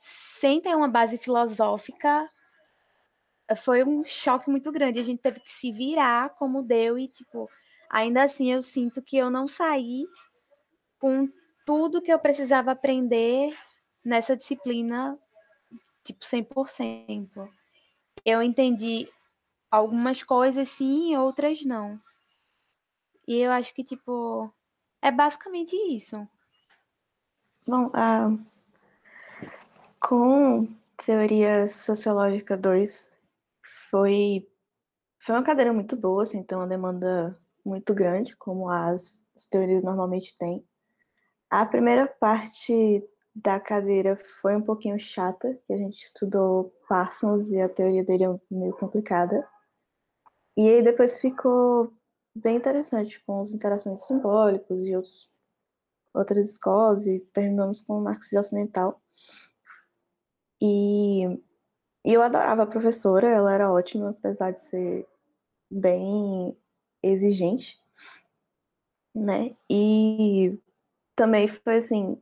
sem 0.00 0.60
ter 0.60 0.74
uma 0.74 0.88
base 0.88 1.16
filosófica, 1.16 2.28
foi 3.56 3.84
um 3.84 4.04
choque 4.04 4.50
muito 4.50 4.72
grande. 4.72 4.98
A 4.98 5.02
gente 5.02 5.20
teve 5.20 5.40
que 5.40 5.52
se 5.52 5.70
virar 5.70 6.30
como 6.30 6.62
deu 6.62 6.98
e, 6.98 7.08
tipo, 7.08 7.48
ainda 7.88 8.24
assim 8.24 8.52
eu 8.52 8.62
sinto 8.62 9.00
que 9.02 9.16
eu 9.16 9.30
não 9.30 9.46
saí 9.46 10.06
com 10.98 11.28
tudo 11.64 12.02
que 12.02 12.12
eu 12.12 12.18
precisava 12.18 12.72
aprender 12.72 13.56
nessa 14.04 14.36
disciplina, 14.36 15.18
tipo 16.02 16.24
100%. 16.24 17.48
Eu 18.24 18.42
entendi 18.42 19.08
algumas 19.72 20.22
coisas 20.22 20.68
sim, 20.68 21.16
outras 21.16 21.64
não. 21.64 21.96
E 23.26 23.38
eu 23.38 23.50
acho 23.50 23.74
que, 23.74 23.82
tipo, 23.82 24.52
é 25.00 25.10
basicamente 25.10 25.74
isso. 25.74 26.28
Bom, 27.66 27.86
uh, 27.86 28.38
com 29.98 30.68
teoria 31.06 31.68
sociológica 31.68 32.54
2, 32.54 33.08
foi, 33.88 34.46
foi 35.24 35.34
uma 35.34 35.44
cadeira 35.44 35.72
muito 35.72 35.96
boa, 35.96 36.24
assim, 36.24 36.38
então 36.38 36.58
uma 36.58 36.66
demanda 36.66 37.38
muito 37.64 37.94
grande, 37.94 38.36
como 38.36 38.68
as, 38.68 39.24
as 39.34 39.46
teorias 39.46 39.82
normalmente 39.82 40.36
têm. 40.36 40.62
A 41.48 41.64
primeira 41.64 42.06
parte 42.06 43.02
da 43.34 43.58
cadeira 43.58 44.16
foi 44.16 44.54
um 44.56 44.62
pouquinho 44.62 44.98
chata, 44.98 45.58
que 45.66 45.72
a 45.72 45.78
gente 45.78 46.02
estudou 46.02 46.74
Parsons 46.88 47.50
e 47.50 47.60
a 47.60 47.68
teoria 47.68 48.04
dele 48.04 48.24
é 48.24 48.40
meio 48.50 48.76
complicada. 48.76 49.48
E 50.56 50.68
aí 50.68 50.82
depois 50.82 51.20
ficou 51.20 51.92
bem 52.34 52.56
interessante 52.56 53.22
com 53.24 53.40
as 53.40 53.52
interações 53.52 54.02
simbólicos 54.06 54.86
e 54.86 54.94
outros, 54.94 55.34
outras 56.14 56.50
escolas 56.50 57.06
e 57.06 57.20
terminamos 57.32 57.80
com 57.80 57.98
o 57.98 58.02
marxismo 58.02 58.40
ocidental. 58.40 59.00
E, 60.60 61.24
e 62.04 62.12
eu 62.12 62.22
adorava 62.22 62.62
a 62.62 62.66
professora, 62.66 63.28
ela 63.28 63.52
era 63.52 63.72
ótima, 63.72 64.10
apesar 64.10 64.52
de 64.52 64.62
ser 64.62 65.08
bem 65.70 66.56
exigente, 67.02 67.78
né? 69.14 69.56
E 69.70 70.58
também 71.16 71.48
foi 71.48 71.76
assim 71.78 72.20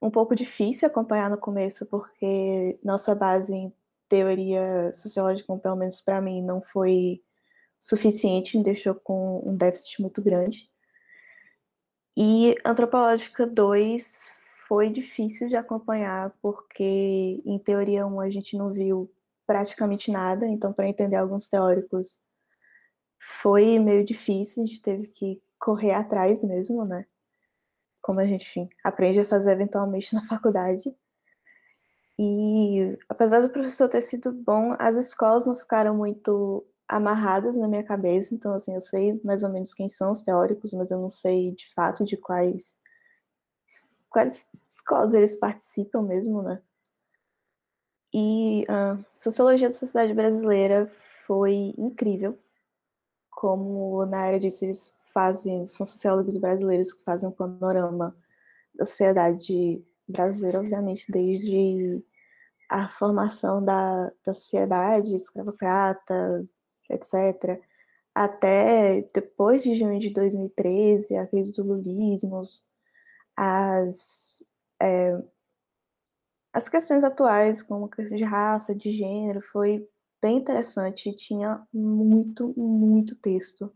um 0.00 0.10
pouco 0.10 0.34
difícil 0.34 0.86
acompanhar 0.86 1.30
no 1.30 1.38
começo 1.38 1.86
porque 1.86 2.78
nossa 2.84 3.14
base 3.14 3.54
em 3.54 3.72
teoria 4.08 4.92
sociológica, 4.94 5.56
pelo 5.58 5.76
menos 5.76 6.00
para 6.00 6.20
mim, 6.20 6.42
não 6.42 6.62
foi 6.62 7.22
suficiente, 7.80 8.56
me 8.56 8.64
deixou 8.64 8.94
com 8.94 9.42
um 9.46 9.56
déficit 9.56 10.00
muito 10.00 10.22
grande. 10.22 10.70
E 12.16 12.54
antropológica 12.64 13.46
2 13.46 14.32
foi 14.66 14.90
difícil 14.90 15.48
de 15.48 15.56
acompanhar 15.56 16.34
porque 16.42 17.40
em 17.44 17.58
teoria 17.58 18.06
1 18.06 18.20
a 18.20 18.28
gente 18.28 18.56
não 18.56 18.72
viu 18.72 19.10
praticamente 19.46 20.10
nada, 20.10 20.46
então 20.46 20.72
para 20.72 20.88
entender 20.88 21.16
alguns 21.16 21.48
teóricos 21.48 22.18
foi 23.18 23.78
meio 23.78 24.04
difícil, 24.04 24.62
a 24.62 24.66
gente 24.66 24.82
teve 24.82 25.06
que 25.08 25.42
correr 25.58 25.92
atrás 25.92 26.44
mesmo, 26.44 26.84
né? 26.84 27.06
Como 28.02 28.20
a 28.20 28.26
gente 28.26 28.46
enfim, 28.46 28.68
aprende 28.84 29.20
a 29.20 29.24
fazer 29.24 29.52
eventualmente 29.52 30.12
na 30.14 30.22
faculdade. 30.22 30.94
E 32.18 32.98
apesar 33.08 33.40
do 33.40 33.50
professor 33.50 33.88
ter 33.88 34.02
sido 34.02 34.32
bom, 34.32 34.74
as 34.78 34.96
escolas 34.96 35.46
não 35.46 35.56
ficaram 35.56 35.96
muito 35.96 36.66
amarradas 36.88 37.56
na 37.56 37.68
minha 37.68 37.84
cabeça, 37.84 38.34
então 38.34 38.54
assim, 38.54 38.74
eu 38.74 38.80
sei 38.80 39.20
mais 39.22 39.42
ou 39.42 39.50
menos 39.50 39.74
quem 39.74 39.88
são 39.88 40.12
os 40.12 40.22
teóricos, 40.22 40.72
mas 40.72 40.90
eu 40.90 40.98
não 41.00 41.10
sei 41.10 41.52
de 41.52 41.68
fato 41.74 42.04
de 42.04 42.16
quais 42.16 42.74
quais 44.08 44.46
escolas 44.68 45.14
eles 45.14 45.34
participam 45.34 46.02
mesmo, 46.02 46.42
né? 46.42 46.62
E 48.12 48.64
a 48.68 48.98
Sociologia 49.14 49.68
da 49.68 49.74
Sociedade 49.74 50.14
Brasileira 50.14 50.86
foi 51.26 51.74
incrível. 51.76 52.38
Como 53.30 54.04
na 54.06 54.20
área 54.20 54.40
disso, 54.40 54.64
eles 54.64 54.94
fazem, 55.12 55.66
são 55.68 55.84
sociólogos 55.84 56.36
brasileiros 56.36 56.92
que 56.92 57.04
fazem 57.04 57.28
um 57.28 57.32
panorama 57.32 58.16
da 58.74 58.84
sociedade 58.86 59.84
brasileira, 60.08 60.60
obviamente, 60.60 61.04
desde 61.10 62.02
a 62.68 62.88
formação 62.88 63.64
da, 63.64 64.10
da 64.24 64.32
sociedade 64.32 65.14
escravocrata, 65.14 66.48
etc., 66.90 67.60
até 68.14 69.02
depois 69.14 69.62
de 69.62 69.74
junho 69.74 70.00
de 70.00 70.10
2013, 70.10 71.16
a 71.16 71.26
crise 71.26 71.52
do 71.52 71.62
lulismo, 71.62 72.42
as, 73.36 74.42
é, 74.82 75.16
as 76.52 76.68
questões 76.68 77.04
atuais, 77.04 77.62
como 77.62 77.88
questão 77.88 78.16
de 78.16 78.24
raça, 78.24 78.74
de 78.74 78.90
gênero, 78.90 79.40
foi 79.40 79.88
bem 80.20 80.38
interessante. 80.38 81.14
Tinha 81.14 81.64
muito, 81.72 82.52
muito 82.56 83.14
texto. 83.16 83.72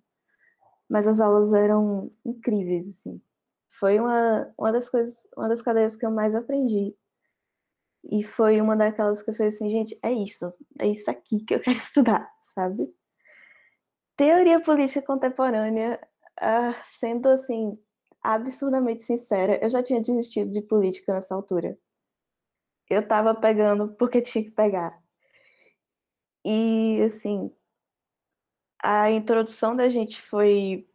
Mas 0.88 1.06
as 1.06 1.20
aulas 1.20 1.52
eram 1.52 2.10
incríveis, 2.24 2.88
assim. 2.88 3.22
Foi 3.68 3.98
uma, 4.00 4.52
uma 4.58 4.72
das 4.72 4.88
coisas, 4.88 5.26
uma 5.36 5.48
das 5.48 5.62
cadeiras 5.62 5.96
que 5.96 6.04
eu 6.04 6.10
mais 6.10 6.34
aprendi. 6.34 6.96
E 8.04 8.24
foi 8.24 8.60
uma 8.60 8.76
daquelas 8.76 9.22
que 9.22 9.30
eu 9.30 9.34
falei 9.34 9.48
assim, 9.48 9.70
gente, 9.70 9.98
é 10.02 10.12
isso, 10.12 10.52
é 10.80 10.88
isso 10.88 11.08
aqui 11.10 11.40
que 11.44 11.54
eu 11.54 11.60
quero 11.60 11.76
estudar, 11.78 12.28
sabe? 12.40 12.92
Teoria 14.16 14.60
política 14.60 15.02
contemporânea, 15.02 16.00
uh, 16.40 16.74
sendo 16.84 17.28
assim, 17.28 17.78
absurdamente 18.22 19.02
sincera, 19.02 19.58
eu 19.62 19.70
já 19.70 19.82
tinha 19.82 20.00
desistido 20.00 20.50
de 20.50 20.62
política 20.62 21.14
nessa 21.14 21.34
altura. 21.34 21.78
Eu 22.88 23.06
tava 23.06 23.34
pegando 23.34 23.94
porque 23.94 24.20
tinha 24.22 24.44
que 24.44 24.50
pegar. 24.50 25.00
E, 26.44 27.02
assim, 27.06 27.50
a 28.82 29.10
introdução 29.10 29.76
da 29.76 29.88
gente 29.88 30.20
foi 30.22 30.88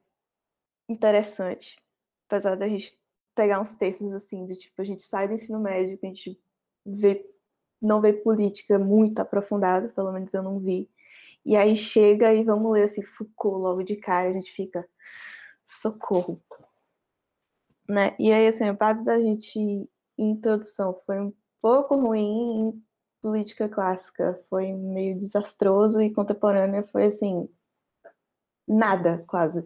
interessante, 0.90 1.78
apesar 2.28 2.56
da 2.56 2.68
gente 2.68 2.98
pegar 3.36 3.62
uns 3.62 3.76
textos 3.76 4.14
assim, 4.14 4.46
de 4.46 4.56
tipo, 4.56 4.82
a 4.82 4.86
gente 4.86 5.04
sai 5.04 5.28
do 5.28 5.34
ensino 5.36 5.60
médio, 5.60 5.98
a 6.02 6.06
gente 6.08 6.40
vê, 6.86 7.26
não 7.82 8.02
vê 8.02 8.14
política 8.14 8.80
muito 8.80 9.20
aprofundada, 9.20 9.90
pelo 9.90 10.12
menos 10.12 10.34
eu 10.34 10.44
não 10.44 10.60
vi. 10.60 10.90
E 11.48 11.56
aí 11.56 11.78
chega 11.78 12.34
e 12.34 12.44
vamos 12.44 12.70
ler 12.74 12.84
assim, 12.84 13.02
Foucault 13.02 13.62
logo 13.62 13.82
de 13.82 13.96
cara, 13.96 14.28
a 14.28 14.34
gente 14.34 14.52
fica, 14.52 14.86
socorro. 15.66 16.44
Né? 17.88 18.14
E 18.20 18.34
aí, 18.34 18.48
assim, 18.48 18.66
a 18.66 18.74
base 18.74 19.02
da 19.02 19.18
gente 19.18 19.90
introdução 20.18 20.94
foi 21.06 21.22
um 21.22 21.34
pouco 21.62 21.96
ruim 21.96 22.70
em 22.70 22.86
política 23.22 23.70
clássica, 23.70 24.38
foi 24.50 24.74
meio 24.74 25.18
desastroso 25.18 26.02
e 26.02 26.14
contemporânea 26.14 26.84
foi 26.84 27.06
assim, 27.06 27.48
nada 28.68 29.24
quase. 29.26 29.66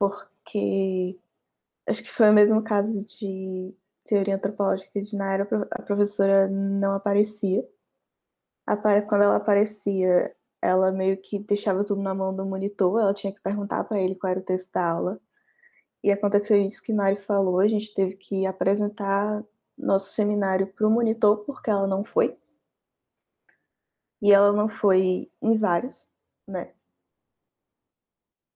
Porque 0.00 1.16
acho 1.88 2.02
que 2.02 2.10
foi 2.10 2.28
o 2.28 2.34
mesmo 2.34 2.60
caso 2.60 3.04
de 3.06 3.72
teoria 4.04 4.34
antropológica 4.34 5.00
de 5.00 5.16
na 5.16 5.32
era 5.32 5.48
a 5.70 5.82
professora 5.82 6.48
não 6.48 6.96
aparecia. 6.96 7.64
Quando 9.08 9.22
ela 9.22 9.36
aparecia, 9.36 10.34
ela 10.62 10.92
meio 10.92 11.16
que 11.20 11.38
deixava 11.40 11.84
tudo 11.84 12.02
na 12.02 12.14
mão 12.14 12.34
do 12.34 12.46
monitor, 12.46 13.00
ela 13.00 13.14
tinha 13.14 13.32
que 13.34 13.40
perguntar 13.42 13.84
para 13.84 14.00
ele 14.00 14.14
qual 14.14 14.30
era 14.30 14.40
o 14.40 14.44
texto 14.44 14.72
da 14.72 14.88
aula. 14.90 15.20
E 16.04 16.10
aconteceu 16.12 16.60
isso 16.60 16.82
que 16.82 16.92
Mari 16.92 17.16
falou, 17.16 17.60
a 17.60 17.68
gente 17.68 17.94
teve 17.94 18.16
que 18.16 18.46
apresentar 18.46 19.44
nosso 19.78 20.14
seminário 20.14 20.66
para 20.68 20.86
o 20.86 20.90
monitor, 20.90 21.38
porque 21.44 21.70
ela 21.70 21.86
não 21.86 22.04
foi. 22.04 22.36
E 24.22 24.32
ela 24.32 24.52
não 24.52 24.68
foi 24.68 25.30
em 25.42 25.58
vários, 25.58 26.08
né? 26.48 26.72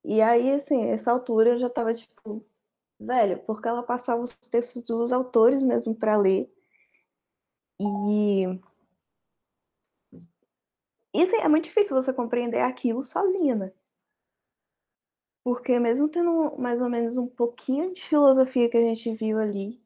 E 0.04 0.22
aí, 0.22 0.52
assim, 0.52 0.84
essa 0.86 1.10
altura 1.10 1.50
eu 1.50 1.58
já 1.58 1.68
tava 1.68 1.92
tipo, 1.92 2.44
velho, 3.00 3.38
porque 3.46 3.68
ela 3.68 3.82
passava 3.82 4.22
os 4.22 4.34
textos 4.36 4.82
dos 4.84 5.12
autores 5.12 5.62
mesmo 5.62 5.94
para 5.94 6.16
ler. 6.16 6.50
E. 7.80 8.60
E 11.16 11.22
assim, 11.22 11.36
é 11.36 11.48
muito 11.48 11.64
difícil 11.64 11.96
você 11.96 12.12
compreender 12.12 12.60
aquilo 12.60 13.02
sozinha, 13.02 13.54
né? 13.54 13.72
Porque 15.42 15.78
mesmo 15.78 16.08
tendo 16.08 16.54
mais 16.58 16.82
ou 16.82 16.90
menos 16.90 17.16
um 17.16 17.26
pouquinho 17.26 17.94
de 17.94 18.02
filosofia 18.02 18.68
que 18.68 18.76
a 18.76 18.80
gente 18.82 19.14
viu 19.14 19.38
ali, 19.38 19.80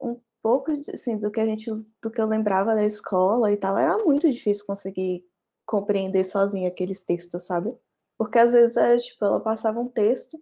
um 0.00 0.20
pouco 0.42 0.72
assim, 0.92 1.16
do 1.18 1.30
que 1.30 1.40
a 1.40 1.46
gente 1.46 1.70
do 2.02 2.10
que 2.10 2.20
eu 2.20 2.26
lembrava 2.26 2.74
da 2.74 2.84
escola 2.84 3.50
e 3.50 3.56
tal, 3.56 3.78
era 3.78 3.96
muito 4.04 4.30
difícil 4.30 4.66
conseguir 4.66 5.24
compreender 5.66 6.24
sozinha 6.24 6.68
aqueles 6.68 7.02
textos, 7.02 7.46
sabe? 7.46 7.74
Porque 8.18 8.38
às 8.38 8.52
vezes 8.52 8.76
é, 8.76 8.98
tipo, 8.98 9.24
ela 9.24 9.40
passava 9.40 9.80
um 9.80 9.88
texto 9.88 10.38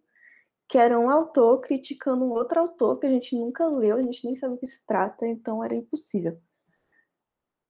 que 0.68 0.78
era 0.78 0.98
um 0.98 1.10
autor 1.10 1.60
criticando 1.60 2.24
um 2.24 2.32
outro 2.32 2.60
autor 2.60 2.98
que 2.98 3.06
a 3.06 3.10
gente 3.10 3.36
nunca 3.36 3.66
leu, 3.68 3.96
a 3.96 4.02
gente 4.02 4.24
nem 4.24 4.34
sabe 4.34 4.54
o 4.54 4.58
que 4.58 4.66
se 4.66 4.84
trata, 4.86 5.26
então 5.26 5.62
era 5.62 5.74
impossível. 5.74 6.40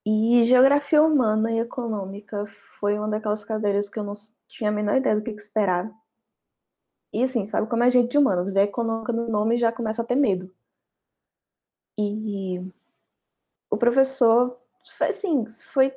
E 0.05 0.45
geografia 0.45 1.03
humana 1.03 1.53
e 1.53 1.61
econômica 1.61 2.45
foi 2.81 2.99
uma 2.99 3.09
daquelas 3.09 3.45
cadeiras 3.45 3.89
que 3.89 3.99
eu 3.99 4.05
não 4.05 4.15
tinha 4.49 4.71
a 4.71 4.73
menor 4.73 4.97
ideia 4.97 5.15
do 5.15 5.23
que, 5.23 5.31
esperar. 5.31 5.93
E 7.13 7.23
assim, 7.23 7.45
sabe 7.45 7.69
como 7.69 7.85
é 7.85 7.91
gente 7.91 8.11
de 8.11 8.19
humanas, 8.19 8.53
vê 8.53 8.63
econômica 8.63 9.13
no 9.13 9.29
nome 9.29 9.57
e 9.57 9.59
já 9.59 9.71
começa 9.71 10.03
a 10.03 10.05
ter 10.05 10.17
medo. 10.17 10.53
E 11.99 12.59
o 13.71 13.77
professor 13.77 14.59
foi 14.97 15.09
assim, 15.09 15.47
foi 15.47 15.95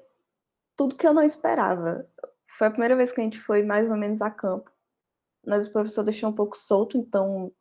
tudo 0.75 0.95
que 0.95 1.07
eu 1.07 1.13
não 1.13 1.23
esperava. 1.23 2.07
Foi 2.57 2.67
a 2.67 2.71
primeira 2.71 2.95
vez 2.95 3.11
que 3.11 3.21
a 3.21 3.23
gente 3.23 3.39
foi 3.39 3.63
mais 3.63 3.89
ou 3.89 3.97
menos 3.97 4.21
a 4.21 4.29
campo. 4.29 4.71
Mas 5.45 5.67
o 5.67 5.71
professor 5.71 6.03
deixou 6.03 6.29
um 6.29 6.33
pouco 6.33 6.55
solto, 6.57 6.97
então 6.97 7.51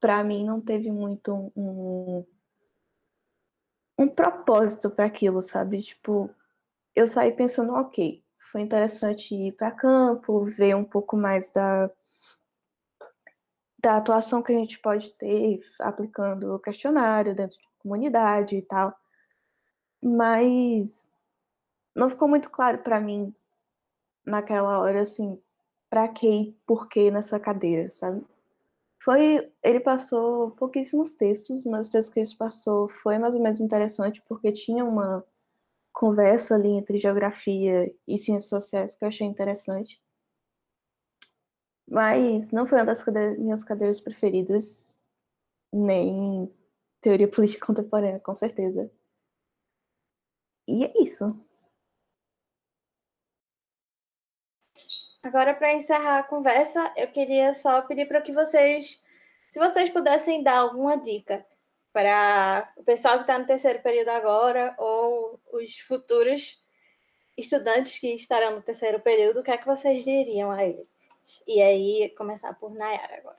para 0.00 0.24
mim 0.24 0.44
não 0.46 0.60
teve 0.60 0.90
muito 0.90 1.52
um 1.56 2.24
propósito 4.08 4.90
para 4.90 5.06
aquilo, 5.06 5.42
sabe? 5.42 5.82
Tipo, 5.82 6.30
eu 6.94 7.06
saí 7.06 7.32
pensando, 7.32 7.74
ok, 7.74 8.22
foi 8.50 8.60
interessante 8.62 9.34
ir 9.34 9.52
para 9.52 9.70
campo, 9.70 10.44
ver 10.44 10.74
um 10.74 10.84
pouco 10.84 11.16
mais 11.16 11.52
da 11.52 11.90
da 13.82 13.96
atuação 13.96 14.42
que 14.42 14.52
a 14.52 14.56
gente 14.58 14.78
pode 14.78 15.10
ter 15.14 15.62
aplicando 15.80 16.54
o 16.54 16.58
questionário 16.58 17.34
dentro 17.34 17.56
de 17.56 17.68
comunidade 17.78 18.56
e 18.56 18.60
tal. 18.60 18.94
Mas 20.02 21.10
não 21.94 22.10
ficou 22.10 22.28
muito 22.28 22.50
claro 22.50 22.78
para 22.78 23.00
mim 23.00 23.34
naquela 24.24 24.78
hora 24.80 25.02
assim, 25.02 25.40
para 25.88 26.06
que 26.08 26.28
e 26.28 26.52
por 26.66 26.88
que 26.88 27.10
nessa 27.10 27.40
cadeira, 27.40 27.90
sabe? 27.90 28.22
Foi, 29.02 29.50
ele 29.62 29.80
passou 29.80 30.50
pouquíssimos 30.52 31.14
textos, 31.14 31.64
mas 31.64 31.86
os 31.86 31.92
textos 31.92 32.12
que 32.14 32.20
ele 32.20 32.36
passou 32.36 32.88
foi 32.88 33.18
mais 33.18 33.34
ou 33.34 33.42
menos 33.42 33.60
interessante 33.60 34.22
porque 34.28 34.52
tinha 34.52 34.84
uma 34.84 35.24
conversa 35.92 36.56
ali 36.56 36.70
entre 36.70 36.98
geografia 36.98 37.94
e 38.08 38.18
ciências 38.18 38.50
sociais 38.50 38.94
que 38.96 39.04
eu 39.04 39.08
achei 39.08 39.26
interessante. 39.26 40.00
Mas 41.88 42.50
não 42.52 42.66
foi 42.66 42.78
uma 42.78 42.86
das 42.86 43.04
minhas 43.38 43.64
cadeiras 43.64 44.00
preferidas, 44.00 44.92
nem 45.72 46.52
teoria 47.00 47.28
política 47.28 47.66
contemporânea, 47.66 48.20
com 48.20 48.34
certeza. 48.34 48.90
E 50.66 50.84
é 50.84 50.92
isso. 51.02 51.26
Agora, 55.22 55.54
para 55.54 55.74
encerrar 55.74 56.18
a 56.18 56.22
conversa, 56.22 56.92
eu 56.96 57.08
queria 57.08 57.52
só 57.52 57.82
pedir 57.82 58.06
para 58.06 58.22
que 58.22 58.32
vocês, 58.32 59.02
se 59.50 59.58
vocês 59.58 59.90
pudessem 59.90 60.42
dar 60.42 60.58
alguma 60.58 60.96
dica 60.96 61.46
para 61.92 62.72
o 62.76 62.84
pessoal 62.84 63.16
que 63.16 63.22
está 63.22 63.38
no 63.38 63.46
terceiro 63.46 63.82
período 63.82 64.08
agora 64.10 64.74
ou 64.78 65.38
os 65.52 65.78
futuros 65.80 66.58
estudantes 67.36 67.98
que 67.98 68.14
estarão 68.14 68.52
no 68.52 68.62
terceiro 68.62 69.00
período, 69.00 69.40
o 69.40 69.42
que 69.42 69.50
é 69.50 69.58
que 69.58 69.66
vocês 69.66 70.04
diriam 70.04 70.50
a 70.50 70.64
eles? 70.64 70.88
E 71.46 71.60
aí, 71.60 72.14
começar 72.16 72.54
por 72.54 72.72
Nayara 72.72 73.18
agora. 73.18 73.38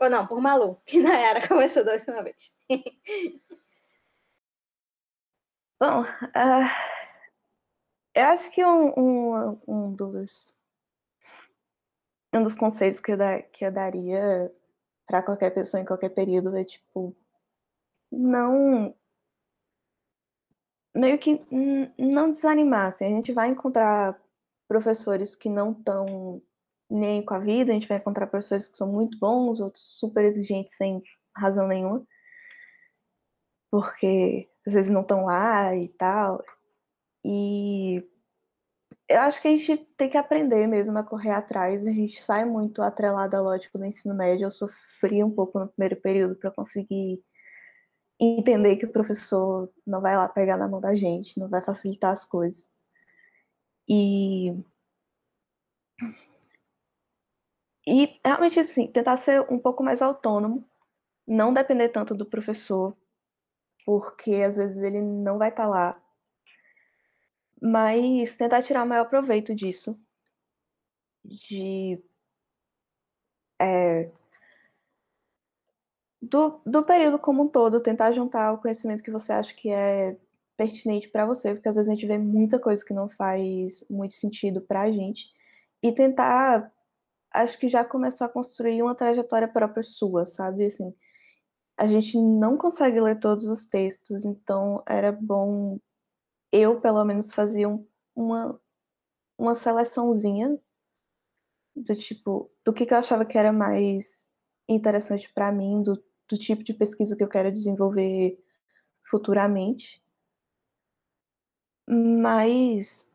Ou 0.00 0.10
não, 0.10 0.26
por 0.26 0.40
Malu, 0.40 0.80
que 0.86 0.98
Nayara 1.00 1.46
começou 1.46 1.84
da 1.84 1.92
última 1.92 2.22
vez. 2.22 2.52
Bom, 5.78 6.02
uh, 6.02 6.70
eu 8.14 8.24
acho 8.28 8.50
que 8.50 8.64
um, 8.64 8.94
um, 8.98 9.60
um, 9.68 9.92
dos 9.94 10.55
um 12.38 12.42
dos 12.42 12.56
conselhos 12.56 13.00
que 13.00 13.12
eu, 13.12 13.16
da, 13.16 13.42
que 13.42 13.64
eu 13.64 13.72
daria 13.72 14.52
para 15.06 15.22
qualquer 15.22 15.50
pessoa 15.50 15.80
em 15.80 15.86
qualquer 15.86 16.10
período 16.10 16.56
é 16.56 16.64
tipo 16.64 17.16
não 18.10 18.94
meio 20.94 21.18
que 21.18 21.44
não 21.98 22.30
desanimar. 22.30 22.86
Assim, 22.88 23.04
a 23.04 23.10
gente 23.10 23.32
vai 23.32 23.48
encontrar 23.48 24.18
professores 24.68 25.34
que 25.34 25.48
não 25.48 25.72
estão 25.72 26.42
nem 26.90 27.24
com 27.24 27.34
a 27.34 27.38
vida, 27.38 27.70
a 27.72 27.74
gente 27.74 27.88
vai 27.88 27.98
encontrar 27.98 28.26
professores 28.26 28.68
que 28.68 28.76
são 28.76 28.88
muito 28.90 29.18
bons, 29.18 29.60
outros 29.60 29.98
super 29.98 30.24
exigentes 30.24 30.74
sem 30.76 31.02
razão 31.36 31.66
nenhuma. 31.68 32.06
porque 33.70 34.48
às 34.66 34.72
vezes 34.72 34.90
não 34.90 35.02
estão 35.02 35.26
lá 35.26 35.74
e 35.76 35.88
tal. 35.90 36.42
E 37.24 38.02
eu 39.08 39.20
acho 39.20 39.40
que 39.40 39.48
a 39.48 39.56
gente 39.56 39.76
tem 39.96 40.10
que 40.10 40.16
aprender 40.18 40.66
mesmo 40.66 40.98
a 40.98 41.04
correr 41.04 41.30
atrás. 41.30 41.86
A 41.86 41.92
gente 41.92 42.20
sai 42.22 42.44
muito 42.44 42.82
atrelado 42.82 43.36
ao 43.36 43.44
lógico 43.44 43.78
do 43.78 43.84
ensino 43.84 44.14
médio. 44.14 44.46
Eu 44.46 44.50
sofri 44.50 45.22
um 45.22 45.30
pouco 45.30 45.58
no 45.58 45.68
primeiro 45.68 45.96
período 45.96 46.36
para 46.36 46.50
conseguir 46.50 47.22
entender 48.20 48.76
que 48.76 48.86
o 48.86 48.92
professor 48.92 49.70
não 49.86 50.00
vai 50.00 50.16
lá 50.16 50.28
pegar 50.28 50.56
na 50.56 50.68
mão 50.68 50.80
da 50.80 50.94
gente, 50.94 51.38
não 51.38 51.48
vai 51.48 51.62
facilitar 51.62 52.12
as 52.12 52.24
coisas. 52.24 52.70
E 53.88 54.52
e 57.86 58.18
realmente 58.24 58.58
assim, 58.58 58.88
tentar 58.88 59.16
ser 59.16 59.40
um 59.50 59.58
pouco 59.58 59.82
mais 59.82 60.02
autônomo, 60.02 60.64
não 61.26 61.54
depender 61.54 61.88
tanto 61.90 62.14
do 62.14 62.26
professor, 62.26 62.96
porque 63.84 64.34
às 64.36 64.56
vezes 64.56 64.82
ele 64.82 65.00
não 65.00 65.38
vai 65.38 65.50
estar 65.50 65.64
tá 65.64 65.68
lá. 65.68 66.02
Mas 67.66 68.36
tentar 68.36 68.62
tirar 68.62 68.84
o 68.84 68.88
maior 68.88 69.08
proveito 69.08 69.54
disso. 69.54 69.98
De 71.24 72.00
é, 73.60 74.10
do, 76.20 76.60
do 76.66 76.84
período 76.84 77.18
como 77.18 77.44
um 77.44 77.48
todo, 77.48 77.80
tentar 77.80 78.12
juntar 78.12 78.52
o 78.52 78.58
conhecimento 78.58 79.02
que 79.02 79.10
você 79.10 79.32
acha 79.32 79.54
que 79.54 79.70
é 79.70 80.16
pertinente 80.56 81.08
para 81.08 81.26
você, 81.26 81.54
porque 81.54 81.68
às 81.68 81.76
vezes 81.76 81.90
a 81.90 81.94
gente 81.94 82.06
vê 82.06 82.18
muita 82.18 82.58
coisa 82.58 82.84
que 82.84 82.94
não 82.94 83.08
faz 83.08 83.84
muito 83.90 84.14
sentido 84.14 84.60
para 84.60 84.82
a 84.82 84.92
gente, 84.92 85.30
e 85.82 85.92
tentar, 85.92 86.72
acho 87.32 87.58
que 87.58 87.68
já 87.68 87.84
começar 87.84 88.26
a 88.26 88.28
construir 88.28 88.82
uma 88.82 88.94
trajetória 88.94 89.48
própria 89.48 89.82
sua, 89.82 90.26
sabe? 90.26 90.66
Assim, 90.66 90.94
a 91.76 91.86
gente 91.86 92.18
não 92.18 92.56
consegue 92.56 93.00
ler 93.00 93.20
todos 93.20 93.46
os 93.46 93.66
textos, 93.66 94.24
então 94.24 94.82
era 94.86 95.12
bom 95.12 95.78
eu, 96.52 96.80
pelo 96.80 97.04
menos, 97.04 97.32
fazia 97.34 97.68
uma, 98.14 98.60
uma 99.38 99.54
seleçãozinha 99.54 100.58
do 101.74 101.94
tipo, 101.94 102.50
do 102.64 102.72
que, 102.72 102.86
que 102.86 102.94
eu 102.94 102.98
achava 102.98 103.24
que 103.24 103.36
era 103.36 103.52
mais 103.52 104.26
interessante 104.68 105.30
para 105.32 105.52
mim, 105.52 105.82
do, 105.82 106.02
do 106.28 106.38
tipo 106.38 106.64
de 106.64 106.74
pesquisa 106.74 107.16
que 107.16 107.22
eu 107.22 107.28
quero 107.28 107.52
desenvolver 107.52 108.38
futuramente. 109.04 110.02
Mas, 111.88 113.08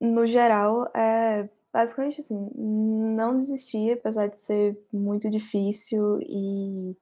no 0.00 0.26
geral, 0.26 0.90
é 0.94 1.48
basicamente 1.72 2.20
assim, 2.20 2.50
não 2.54 3.36
desistir, 3.36 3.92
apesar 3.92 4.28
de 4.28 4.38
ser 4.38 4.78
muito 4.92 5.28
difícil 5.30 6.18
e 6.22 6.96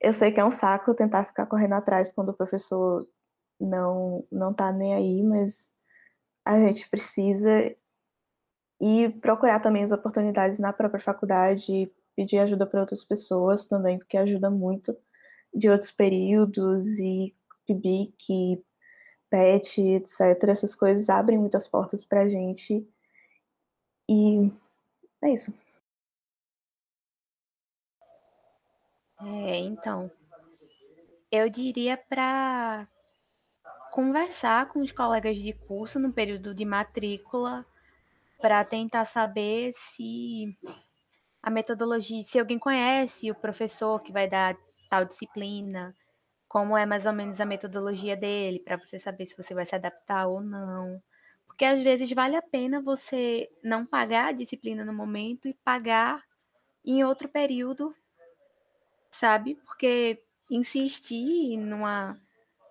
eu 0.00 0.12
sei 0.12 0.30
que 0.30 0.38
é 0.38 0.44
um 0.44 0.50
saco 0.50 0.94
tentar 0.94 1.24
ficar 1.24 1.46
correndo 1.46 1.72
atrás 1.74 2.12
quando 2.12 2.28
o 2.30 2.34
professor 2.34 3.08
não 3.60 4.24
não 4.30 4.52
tá 4.54 4.72
nem 4.72 4.94
aí, 4.94 5.22
mas 5.22 5.72
a 6.44 6.58
gente 6.60 6.88
precisa 6.88 7.74
e 8.80 9.08
procurar 9.20 9.60
também 9.60 9.82
as 9.82 9.92
oportunidades 9.92 10.58
na 10.58 10.72
própria 10.72 11.00
faculdade, 11.00 11.90
pedir 12.14 12.38
ajuda 12.38 12.66
para 12.66 12.80
outras 12.80 13.02
pessoas 13.04 13.66
também, 13.66 13.98
porque 13.98 14.16
ajuda 14.16 14.50
muito 14.50 14.96
de 15.54 15.68
outros 15.68 15.90
períodos 15.90 16.98
e 16.98 17.34
PIBIC, 17.66 18.62
PET, 19.30 19.80
etc. 19.80 20.20
Essas 20.48 20.74
coisas 20.74 21.08
abrem 21.08 21.38
muitas 21.38 21.66
portas 21.66 22.04
para 22.04 22.22
a 22.22 22.28
gente. 22.28 22.86
E 24.08 24.52
é 25.22 25.30
isso. 25.30 25.52
É, 29.20 29.56
então, 29.58 30.10
eu 31.32 31.48
diria 31.48 31.96
para 31.96 32.86
conversar 33.96 34.68
com 34.68 34.82
os 34.82 34.92
colegas 34.92 35.38
de 35.38 35.54
curso 35.54 35.98
no 35.98 36.12
período 36.12 36.54
de 36.54 36.66
matrícula 36.66 37.64
para 38.38 38.62
tentar 38.62 39.06
saber 39.06 39.72
se 39.72 40.54
a 41.42 41.48
metodologia, 41.48 42.22
se 42.22 42.38
alguém 42.38 42.58
conhece 42.58 43.30
o 43.30 43.34
professor 43.34 43.98
que 44.02 44.12
vai 44.12 44.28
dar 44.28 44.54
tal 44.90 45.06
disciplina, 45.06 45.96
como 46.46 46.76
é 46.76 46.84
mais 46.84 47.06
ou 47.06 47.14
menos 47.14 47.40
a 47.40 47.46
metodologia 47.46 48.14
dele, 48.14 48.60
para 48.60 48.76
você 48.76 48.98
saber 48.98 49.24
se 49.24 49.34
você 49.34 49.54
vai 49.54 49.64
se 49.64 49.74
adaptar 49.74 50.26
ou 50.26 50.42
não. 50.42 51.02
Porque 51.46 51.64
às 51.64 51.82
vezes 51.82 52.12
vale 52.12 52.36
a 52.36 52.42
pena 52.42 52.82
você 52.82 53.48
não 53.64 53.86
pagar 53.86 54.26
a 54.28 54.32
disciplina 54.32 54.84
no 54.84 54.92
momento 54.92 55.48
e 55.48 55.54
pagar 55.64 56.22
em 56.84 57.02
outro 57.02 57.30
período, 57.30 57.96
sabe? 59.10 59.54
Porque 59.64 60.22
insistir 60.50 61.56
numa, 61.56 62.20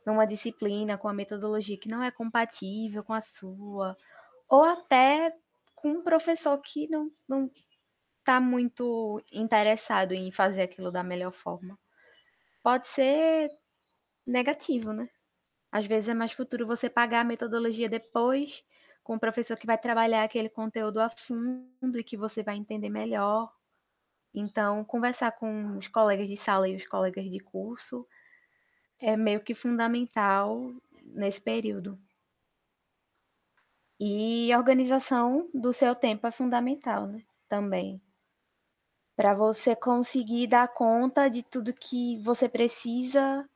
numa 0.06 0.26
disciplina 0.26 0.98
com 0.98 1.08
a 1.08 1.14
metodologia 1.14 1.78
que 1.78 1.90
não 1.90 2.04
é 2.04 2.12
compatível 2.12 3.04
com 3.04 3.14
a 3.14 3.22
sua, 3.22 3.98
ou 4.48 4.64
até 4.64 5.34
com 5.74 5.90
um 5.90 6.04
professor 6.04 6.58
que 6.60 6.88
não, 6.90 7.12
não 7.28 7.52
está 8.20 8.40
muito 8.40 9.22
interessado 9.32 10.14
em 10.14 10.32
fazer 10.32 10.64
aquilo 10.64 10.92
da 10.92 11.04
melhor 11.04 11.32
forma. 11.32 11.78
Pode 12.64 12.88
ser 12.88 13.52
negativo, 14.26 14.94
né? 14.94 15.10
Às 15.72 15.86
vezes 15.86 16.10
é 16.10 16.14
mais 16.14 16.32
futuro 16.32 16.66
você 16.66 16.90
pagar 16.90 17.22
a 17.22 17.24
metodologia 17.24 17.90
depois 17.90 18.64
com 19.04 19.16
o 19.16 19.20
professor 19.20 19.58
que 19.58 19.68
vai 19.68 19.78
trabalhar 19.78 20.24
aquele 20.24 20.50
conteúdo 20.50 21.00
a 21.00 21.10
fundo 21.10 22.00
e 22.00 22.04
que 22.04 22.18
você 22.18 22.42
vai 22.42 22.56
entender 22.56 22.90
melhor. 22.90 23.52
Então, 24.34 24.84
conversar 24.84 25.32
com 25.34 25.78
os 25.78 25.88
colegas 25.88 26.28
de 26.28 26.38
sala 26.38 26.68
e 26.68 26.76
os 26.76 26.88
colegas 26.88 27.30
de 27.30 27.40
curso 27.40 28.08
é 29.02 29.18
meio 29.18 29.42
que 29.42 29.54
fundamental 29.54 30.74
nesse 31.06 31.42
período. 31.42 32.00
E 34.00 34.52
a 34.54 34.58
organização 34.58 35.50
do 35.54 35.74
seu 35.74 35.96
tempo 35.96 36.28
é 36.28 36.32
fundamental, 36.32 37.08
né? 37.08 37.24
Também 37.48 38.02
para 39.16 39.34
você 39.34 39.76
conseguir 39.76 40.48
dar 40.48 40.68
conta 40.68 41.30
de 41.30 41.42
tudo 41.44 41.74
que 41.74 42.18
você 42.20 42.50
precisa, 42.50 43.48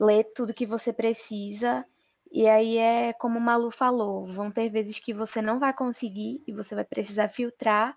ler 0.00 0.24
tudo 0.34 0.54
que 0.54 0.66
você 0.66 0.92
precisa. 0.92 1.84
E 2.32 2.48
aí 2.48 2.78
é 2.78 3.12
como 3.14 3.38
o 3.38 3.42
Malu 3.42 3.70
falou, 3.70 4.26
vão 4.26 4.50
ter 4.50 4.70
vezes 4.70 4.98
que 5.00 5.12
você 5.14 5.42
não 5.42 5.58
vai 5.58 5.74
conseguir 5.74 6.42
e 6.46 6.52
você 6.52 6.74
vai 6.74 6.84
precisar 6.84 7.28
filtrar, 7.28 7.96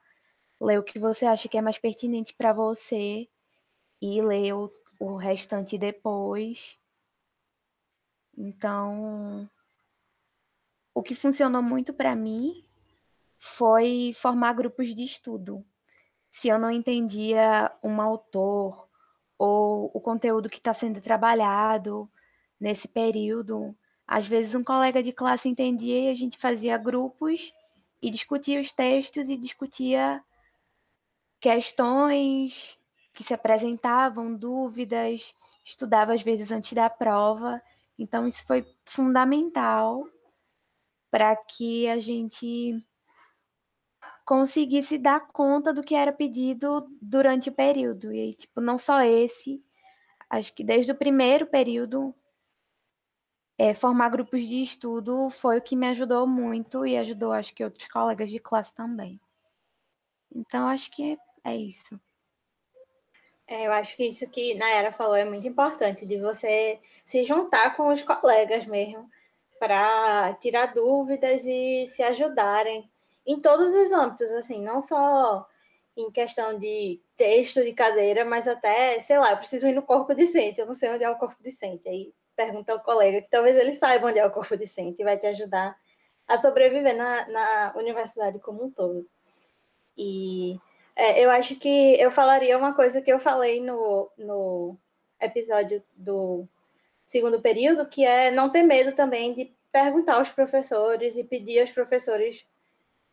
ler 0.62 0.80
o 0.80 0.84
que 0.84 1.00
você 1.00 1.26
acha 1.26 1.50
que 1.50 1.58
é 1.58 1.62
mais 1.62 1.78
pertinente 1.80 2.34
para 2.36 2.54
você 2.54 3.28
e 4.02 4.22
ler 4.22 4.54
o, 4.54 4.72
o 5.06 5.18
restante 5.18 5.78
depois. 5.78 6.80
Então, 8.38 9.50
o 10.94 11.04
que 11.04 11.14
funcionou 11.14 11.62
muito 11.62 11.94
para 11.94 12.16
mim 12.16 12.64
foi 13.38 14.14
formar 14.16 14.54
grupos 14.54 14.96
de 14.96 15.04
estudo 15.04 15.66
se 16.32 16.48
eu 16.48 16.58
não 16.58 16.72
entendia 16.72 17.70
um 17.84 18.00
autor 18.00 18.88
ou 19.38 19.92
o 19.94 20.00
conteúdo 20.00 20.50
que 20.50 20.58
está 20.58 20.74
sendo 20.74 21.02
trabalhado 21.02 22.10
nesse 22.58 22.88
período. 22.88 23.76
Às 24.08 24.26
vezes 24.26 24.56
um 24.56 24.64
colega 24.64 25.04
de 25.04 25.12
classe 25.12 25.50
entendia 25.50 26.06
e 26.06 26.10
a 26.10 26.16
gente 26.16 26.38
fazia 26.38 26.78
grupos 26.78 27.54
e 28.02 28.10
discutia 28.10 28.60
os 28.62 28.72
textos 28.72 29.30
e 29.30 29.36
discutia 29.36 30.24
questões 31.42 32.80
que 33.14 33.24
se 33.24 33.34
apresentavam, 33.34 34.36
dúvidas, 34.36 35.36
estudava 35.64 36.14
às 36.14 36.22
vezes 36.22 36.52
antes 36.52 36.74
da 36.74 36.90
prova. 36.90 37.62
Então 37.98 38.28
isso 38.28 38.46
foi 38.46 38.66
fundamental 38.86 40.06
para 41.12 41.36
que 41.36 41.88
a 41.88 42.00
gente 42.00 42.84
conseguisse 44.26 44.98
dar 44.98 45.28
conta 45.28 45.74
do 45.74 45.84
que 45.84 45.96
era 45.96 46.12
pedido 46.12 46.88
durante 47.02 47.50
o 47.50 47.54
período. 47.54 48.12
E 48.12 48.34
tipo, 48.34 48.60
não 48.60 48.78
só 48.78 49.02
esse, 49.02 49.64
acho 50.30 50.54
que 50.54 50.64
desde 50.64 50.92
o 50.92 50.96
primeiro 50.96 51.46
período, 51.46 52.16
é, 53.58 53.74
formar 53.74 54.10
grupos 54.10 54.44
de 54.44 54.62
estudo 54.62 55.30
foi 55.30 55.58
o 55.60 55.62
que 55.62 55.76
me 55.76 55.88
ajudou 55.88 56.26
muito 56.26 56.86
e 56.86 56.98
ajudou, 56.98 57.32
acho 57.32 57.54
que, 57.54 57.64
outros 57.64 57.88
colegas 57.88 58.30
de 58.30 58.40
classe 58.40 58.74
também. 58.74 59.22
Então, 60.34 60.68
acho 60.68 60.90
que 60.92 61.18
é 61.44 61.56
isso. 61.56 62.00
É, 63.48 63.68
eu 63.68 63.72
acho 63.74 63.96
que 63.96 64.06
isso 64.06 64.30
que 64.30 64.56
Nayara 64.56 64.92
falou 64.92 65.16
é 65.16 65.26
muito 65.26 65.48
importante, 65.48 66.08
de 66.08 66.18
você 66.20 66.80
se 67.04 67.24
juntar 67.24 67.76
com 67.76 67.92
os 67.92 68.02
colegas 68.02 68.66
mesmo, 68.66 69.10
para 69.60 70.34
tirar 70.36 70.74
dúvidas 70.74 71.46
e 71.46 71.86
se 71.88 72.04
ajudarem 72.04 72.90
em 73.26 73.40
todos 73.40 73.74
os 73.74 73.92
âmbitos, 73.92 74.32
assim, 74.32 74.62
não 74.64 74.82
só 74.82 75.48
em 75.96 76.12
questão 76.12 76.58
de 76.58 77.00
texto 77.16 77.64
de 77.64 77.74
cadeira, 77.74 78.26
mas 78.26 78.48
até, 78.48 79.00
sei 79.00 79.18
lá, 79.18 79.32
eu 79.32 79.38
preciso 79.38 79.68
ir 79.68 79.74
no 79.74 79.84
corpo 79.84 80.14
decente, 80.14 80.60
eu 80.60 80.66
não 80.66 80.74
sei 80.74 80.90
onde 80.90 81.04
é 81.04 81.10
o 81.10 81.18
corpo 81.18 81.42
decente. 81.42 81.88
Aí 81.88 82.14
pergunta 82.36 82.74
ao 82.74 82.82
colega, 82.82 83.22
que 83.22 83.30
talvez 83.30 83.56
ele 83.58 83.74
saiba 83.74 84.08
onde 84.08 84.20
é 84.20 84.26
o 84.26 84.32
corpo 84.32 84.58
decente 84.58 85.02
e 85.02 85.06
vai 85.06 85.18
te 85.18 85.28
ajudar 85.28 85.78
a 86.28 86.38
sobreviver 86.38 86.96
na, 86.96 87.28
na 87.28 87.74
universidade 87.78 88.40
como 88.40 88.64
um 88.66 88.72
todo. 88.72 89.08
E 89.98 90.60
é, 90.96 91.24
eu 91.24 91.32
acho 91.32 91.56
que 91.56 92.00
eu 92.00 92.12
falaria 92.12 92.58
uma 92.58 92.74
coisa 92.74 93.02
que 93.02 93.12
eu 93.12 93.20
falei 93.20 93.62
no, 93.62 94.12
no 94.18 94.78
episódio 95.20 95.84
do 95.96 96.48
segundo 97.06 97.42
período, 97.42 97.88
que 97.88 98.06
é 98.06 98.32
não 98.32 98.50
ter 98.50 98.64
medo 98.64 98.94
também 98.94 99.34
de 99.34 99.54
perguntar 99.72 100.16
aos 100.16 100.30
professores 100.30 101.18
e 101.18 101.24
pedir 101.24 101.62
aos 101.62 101.72
professores 101.72 102.46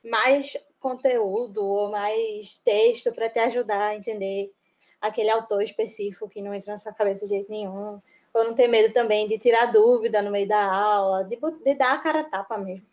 mais 0.04 0.56
conteúdo 0.78 1.64
ou 1.64 1.90
mais 1.90 2.56
texto 2.56 3.12
para 3.12 3.28
te 3.28 3.38
ajudar 3.38 3.88
a 3.88 3.96
entender 3.96 4.52
aquele 5.00 5.30
autor 5.30 5.62
específico 5.62 6.28
que 6.28 6.42
não 6.42 6.52
entra 6.54 6.72
na 6.72 6.78
sua 6.78 6.92
cabeça 6.92 7.24
de 7.26 7.34
jeito 7.34 7.50
nenhum, 7.50 8.00
ou 8.32 8.44
não 8.44 8.54
ter 8.54 8.68
medo 8.68 8.92
também 8.92 9.26
de 9.26 9.38
tirar 9.38 9.66
dúvida 9.66 10.20
no 10.22 10.30
meio 10.30 10.46
da 10.46 10.62
aula, 10.70 11.24
de, 11.24 11.38
de 11.64 11.74
dar 11.74 11.94
a 11.94 11.98
cara 11.98 12.20
a 12.20 12.24
tapa 12.24 12.58
mesmo. 12.58 12.86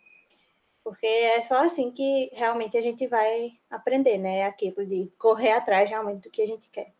Porque 0.88 1.06
é 1.06 1.42
só 1.42 1.64
assim 1.64 1.92
que 1.92 2.30
realmente 2.32 2.78
a 2.78 2.82
gente 2.82 3.06
vai 3.08 3.60
aprender, 3.70 4.18
né? 4.18 4.44
Aquilo 4.44 4.86
de 4.86 5.12
correr 5.18 5.52
atrás 5.52 5.90
realmente 5.90 6.22
do 6.22 6.30
que 6.30 6.42
a 6.42 6.48
gente 6.48 6.70
quer. 6.70 6.94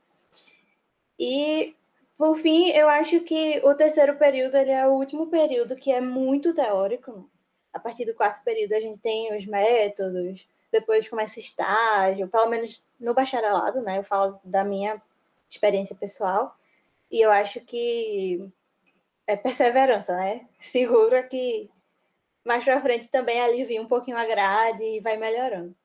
E, 1.18 1.74
por 2.18 2.36
fim, 2.36 2.70
eu 2.72 2.90
acho 2.90 3.22
que 3.22 3.62
o 3.64 3.74
terceiro 3.76 4.18
período 4.18 4.58
ele 4.58 4.72
é 4.72 4.86
o 4.86 4.92
último 4.92 5.28
período 5.28 5.78
que 5.78 5.90
é 5.90 6.02
muito 6.02 6.54
teórico. 6.54 7.32
A 7.72 7.80
partir 7.80 8.04
do 8.04 8.14
quarto 8.14 8.44
período 8.44 8.74
a 8.74 8.80
gente 8.82 9.00
tem 9.00 9.34
os 9.34 9.46
métodos, 9.46 10.46
depois 10.70 11.08
começa 11.08 11.40
estágio, 11.40 12.28
pelo 12.28 12.50
menos 12.50 12.84
no 13.00 13.14
bacharelado, 13.14 13.82
né? 13.82 14.00
Eu 14.00 14.04
falo 14.04 14.38
da 14.44 14.66
minha 14.66 15.02
experiência 15.50 15.96
pessoal. 15.96 16.58
E 17.10 17.22
eu 17.22 17.32
acho 17.32 17.62
que 17.62 18.52
é 19.26 19.38
perseverança, 19.38 20.14
né? 20.14 20.46
Segura 20.60 21.24
que 21.24 21.70
mais 22.48 22.64
para 22.64 22.82
frente 22.82 23.08
também 23.10 23.40
alivia 23.40 23.82
um 23.82 23.88
pouquinho 23.88 24.18
a 24.18 24.26
grade 24.26 24.84
e 24.84 25.00
vai 25.00 25.18
melhorando. 25.18 25.76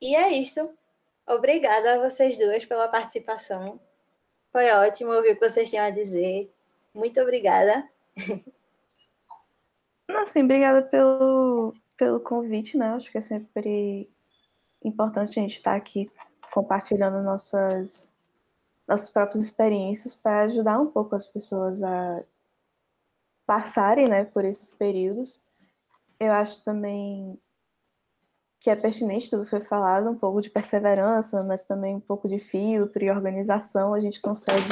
E 0.00 0.14
é 0.14 0.32
isso. 0.32 0.70
Obrigada 1.26 1.94
a 1.94 1.98
vocês 1.98 2.38
duas 2.38 2.64
pela 2.64 2.88
participação. 2.88 3.80
Foi 4.52 4.70
ótimo 4.70 5.10
ouvir 5.10 5.32
o 5.32 5.38
que 5.38 5.48
vocês 5.48 5.68
tinham 5.68 5.84
a 5.84 5.90
dizer. 5.90 6.52
Muito 6.94 7.20
obrigada. 7.20 7.88
Não, 10.08 10.26
sim, 10.26 10.44
obrigada 10.44 10.82
pelo, 10.82 11.74
pelo 11.96 12.20
convite, 12.20 12.76
né? 12.76 12.88
Acho 12.90 13.10
que 13.10 13.18
é 13.18 13.22
sempre 13.22 14.08
importante 14.82 15.38
a 15.38 15.42
gente 15.42 15.56
estar 15.56 15.74
aqui 15.74 16.10
compartilhando 16.52 17.22
nossas, 17.22 18.06
nossas 18.86 19.08
próprias 19.08 19.42
experiências 19.44 20.14
para 20.14 20.42
ajudar 20.42 20.78
um 20.78 20.86
pouco 20.86 21.16
as 21.16 21.26
pessoas 21.26 21.82
a 21.82 22.22
passarem 23.46 24.08
né, 24.08 24.24
por 24.24 24.44
esses 24.44 24.72
períodos. 24.72 25.42
Eu 26.18 26.32
acho 26.32 26.62
também 26.64 27.38
que 28.64 28.70
é 28.70 28.76
pertinente 28.76 29.28
tudo 29.28 29.44
foi 29.44 29.60
falado, 29.60 30.08
um 30.08 30.16
pouco 30.16 30.40
de 30.40 30.48
perseverança, 30.48 31.42
mas 31.42 31.66
também 31.66 31.96
um 31.96 32.00
pouco 32.00 32.26
de 32.26 32.38
filtro 32.38 33.04
e 33.04 33.10
organização, 33.10 33.92
a 33.92 34.00
gente 34.00 34.22
consegue 34.22 34.62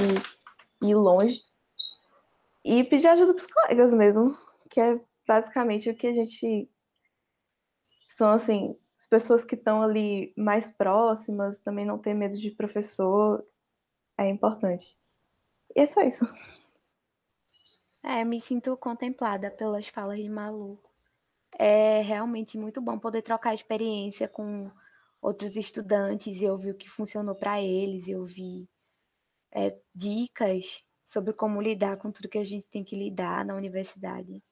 ir 0.83 0.95
longe. 0.95 1.43
E 2.65 2.85
pedir 2.85 3.09
ajuda 3.09 3.35
para 3.35 3.41
os 3.41 3.47
colegas 3.47 3.93
mesmo, 3.93 4.35
que 4.71 4.81
é 4.81 4.99
basicamente 5.29 5.91
o 5.91 5.95
que 5.95 6.07
a 6.07 6.15
gente. 6.15 6.71
São, 8.17 8.31
assim, 8.31 8.75
as 8.97 9.05
pessoas 9.07 9.45
que 9.45 9.57
estão 9.57 9.83
ali 9.83 10.33
mais 10.39 10.71
próximas, 10.71 11.59
também 11.59 11.85
não 11.85 11.99
ter 11.99 12.15
medo 12.15 12.39
de 12.39 12.51
professor, 12.51 13.45
é 14.17 14.27
importante. 14.27 14.97
E 15.77 15.81
é 15.81 15.87
só 15.87 16.01
isso. 16.01 16.25
É, 18.03 18.25
me 18.25 18.41
sinto 18.41 18.77
contemplada 18.77 19.51
pelas 19.51 19.87
falas 19.87 20.19
de 20.19 20.29
Malu. 20.29 20.79
É 21.59 22.01
realmente 22.01 22.59
muito 22.59 22.81
bom 22.81 22.99
poder 22.99 23.23
trocar 23.23 23.55
experiência 23.55 24.29
com 24.29 24.71
outros 25.21 25.55
estudantes 25.57 26.41
e 26.43 26.49
ouvir 26.49 26.73
o 26.73 26.77
que 26.77 26.91
funcionou 26.91 27.35
para 27.35 27.63
eles 27.63 28.09
e 28.09 28.17
ouvir 28.17 28.69
é, 29.53 29.79
dicas 29.95 30.83
sobre 31.05 31.33
como 31.33 31.61
lidar 31.63 31.97
com 31.99 32.11
tudo 32.11 32.29
que 32.29 32.39
a 32.39 32.45
gente 32.45 32.67
tem 32.69 32.83
que 32.83 32.97
lidar 32.97 33.45
na 33.45 33.55
universidade. 33.55 34.43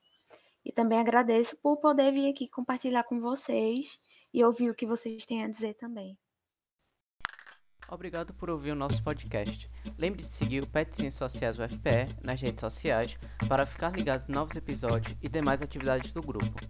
E 0.64 0.70
também 0.70 0.98
agradeço 1.00 1.56
por 1.56 1.78
poder 1.78 2.12
vir 2.12 2.30
aqui 2.30 2.46
compartilhar 2.46 3.04
com 3.04 3.20
vocês 3.20 3.98
e 4.32 4.44
ouvir 4.44 4.70
o 4.70 4.74
que 4.74 4.86
vocês 4.86 5.26
têm 5.26 5.42
a 5.42 5.48
dizer 5.48 5.74
também. 5.74 6.16
Obrigado 7.90 8.32
por 8.32 8.48
ouvir 8.48 8.70
o 8.70 8.76
nosso 8.76 9.02
podcast. 9.02 9.68
Lembre 9.98 10.22
de 10.22 10.28
seguir 10.28 10.62
o 10.62 10.66
PET 10.66 10.94
Ciências 10.94 11.32
Sociais 11.32 11.58
UFPE 11.58 12.06
nas 12.22 12.40
redes 12.40 12.60
sociais 12.60 13.18
para 13.48 13.66
ficar 13.66 13.90
ligado 13.90 14.24
em 14.28 14.32
novos 14.32 14.54
episódios 14.56 15.16
e 15.20 15.28
demais 15.28 15.60
atividades 15.60 16.12
do 16.12 16.22
grupo. 16.22 16.60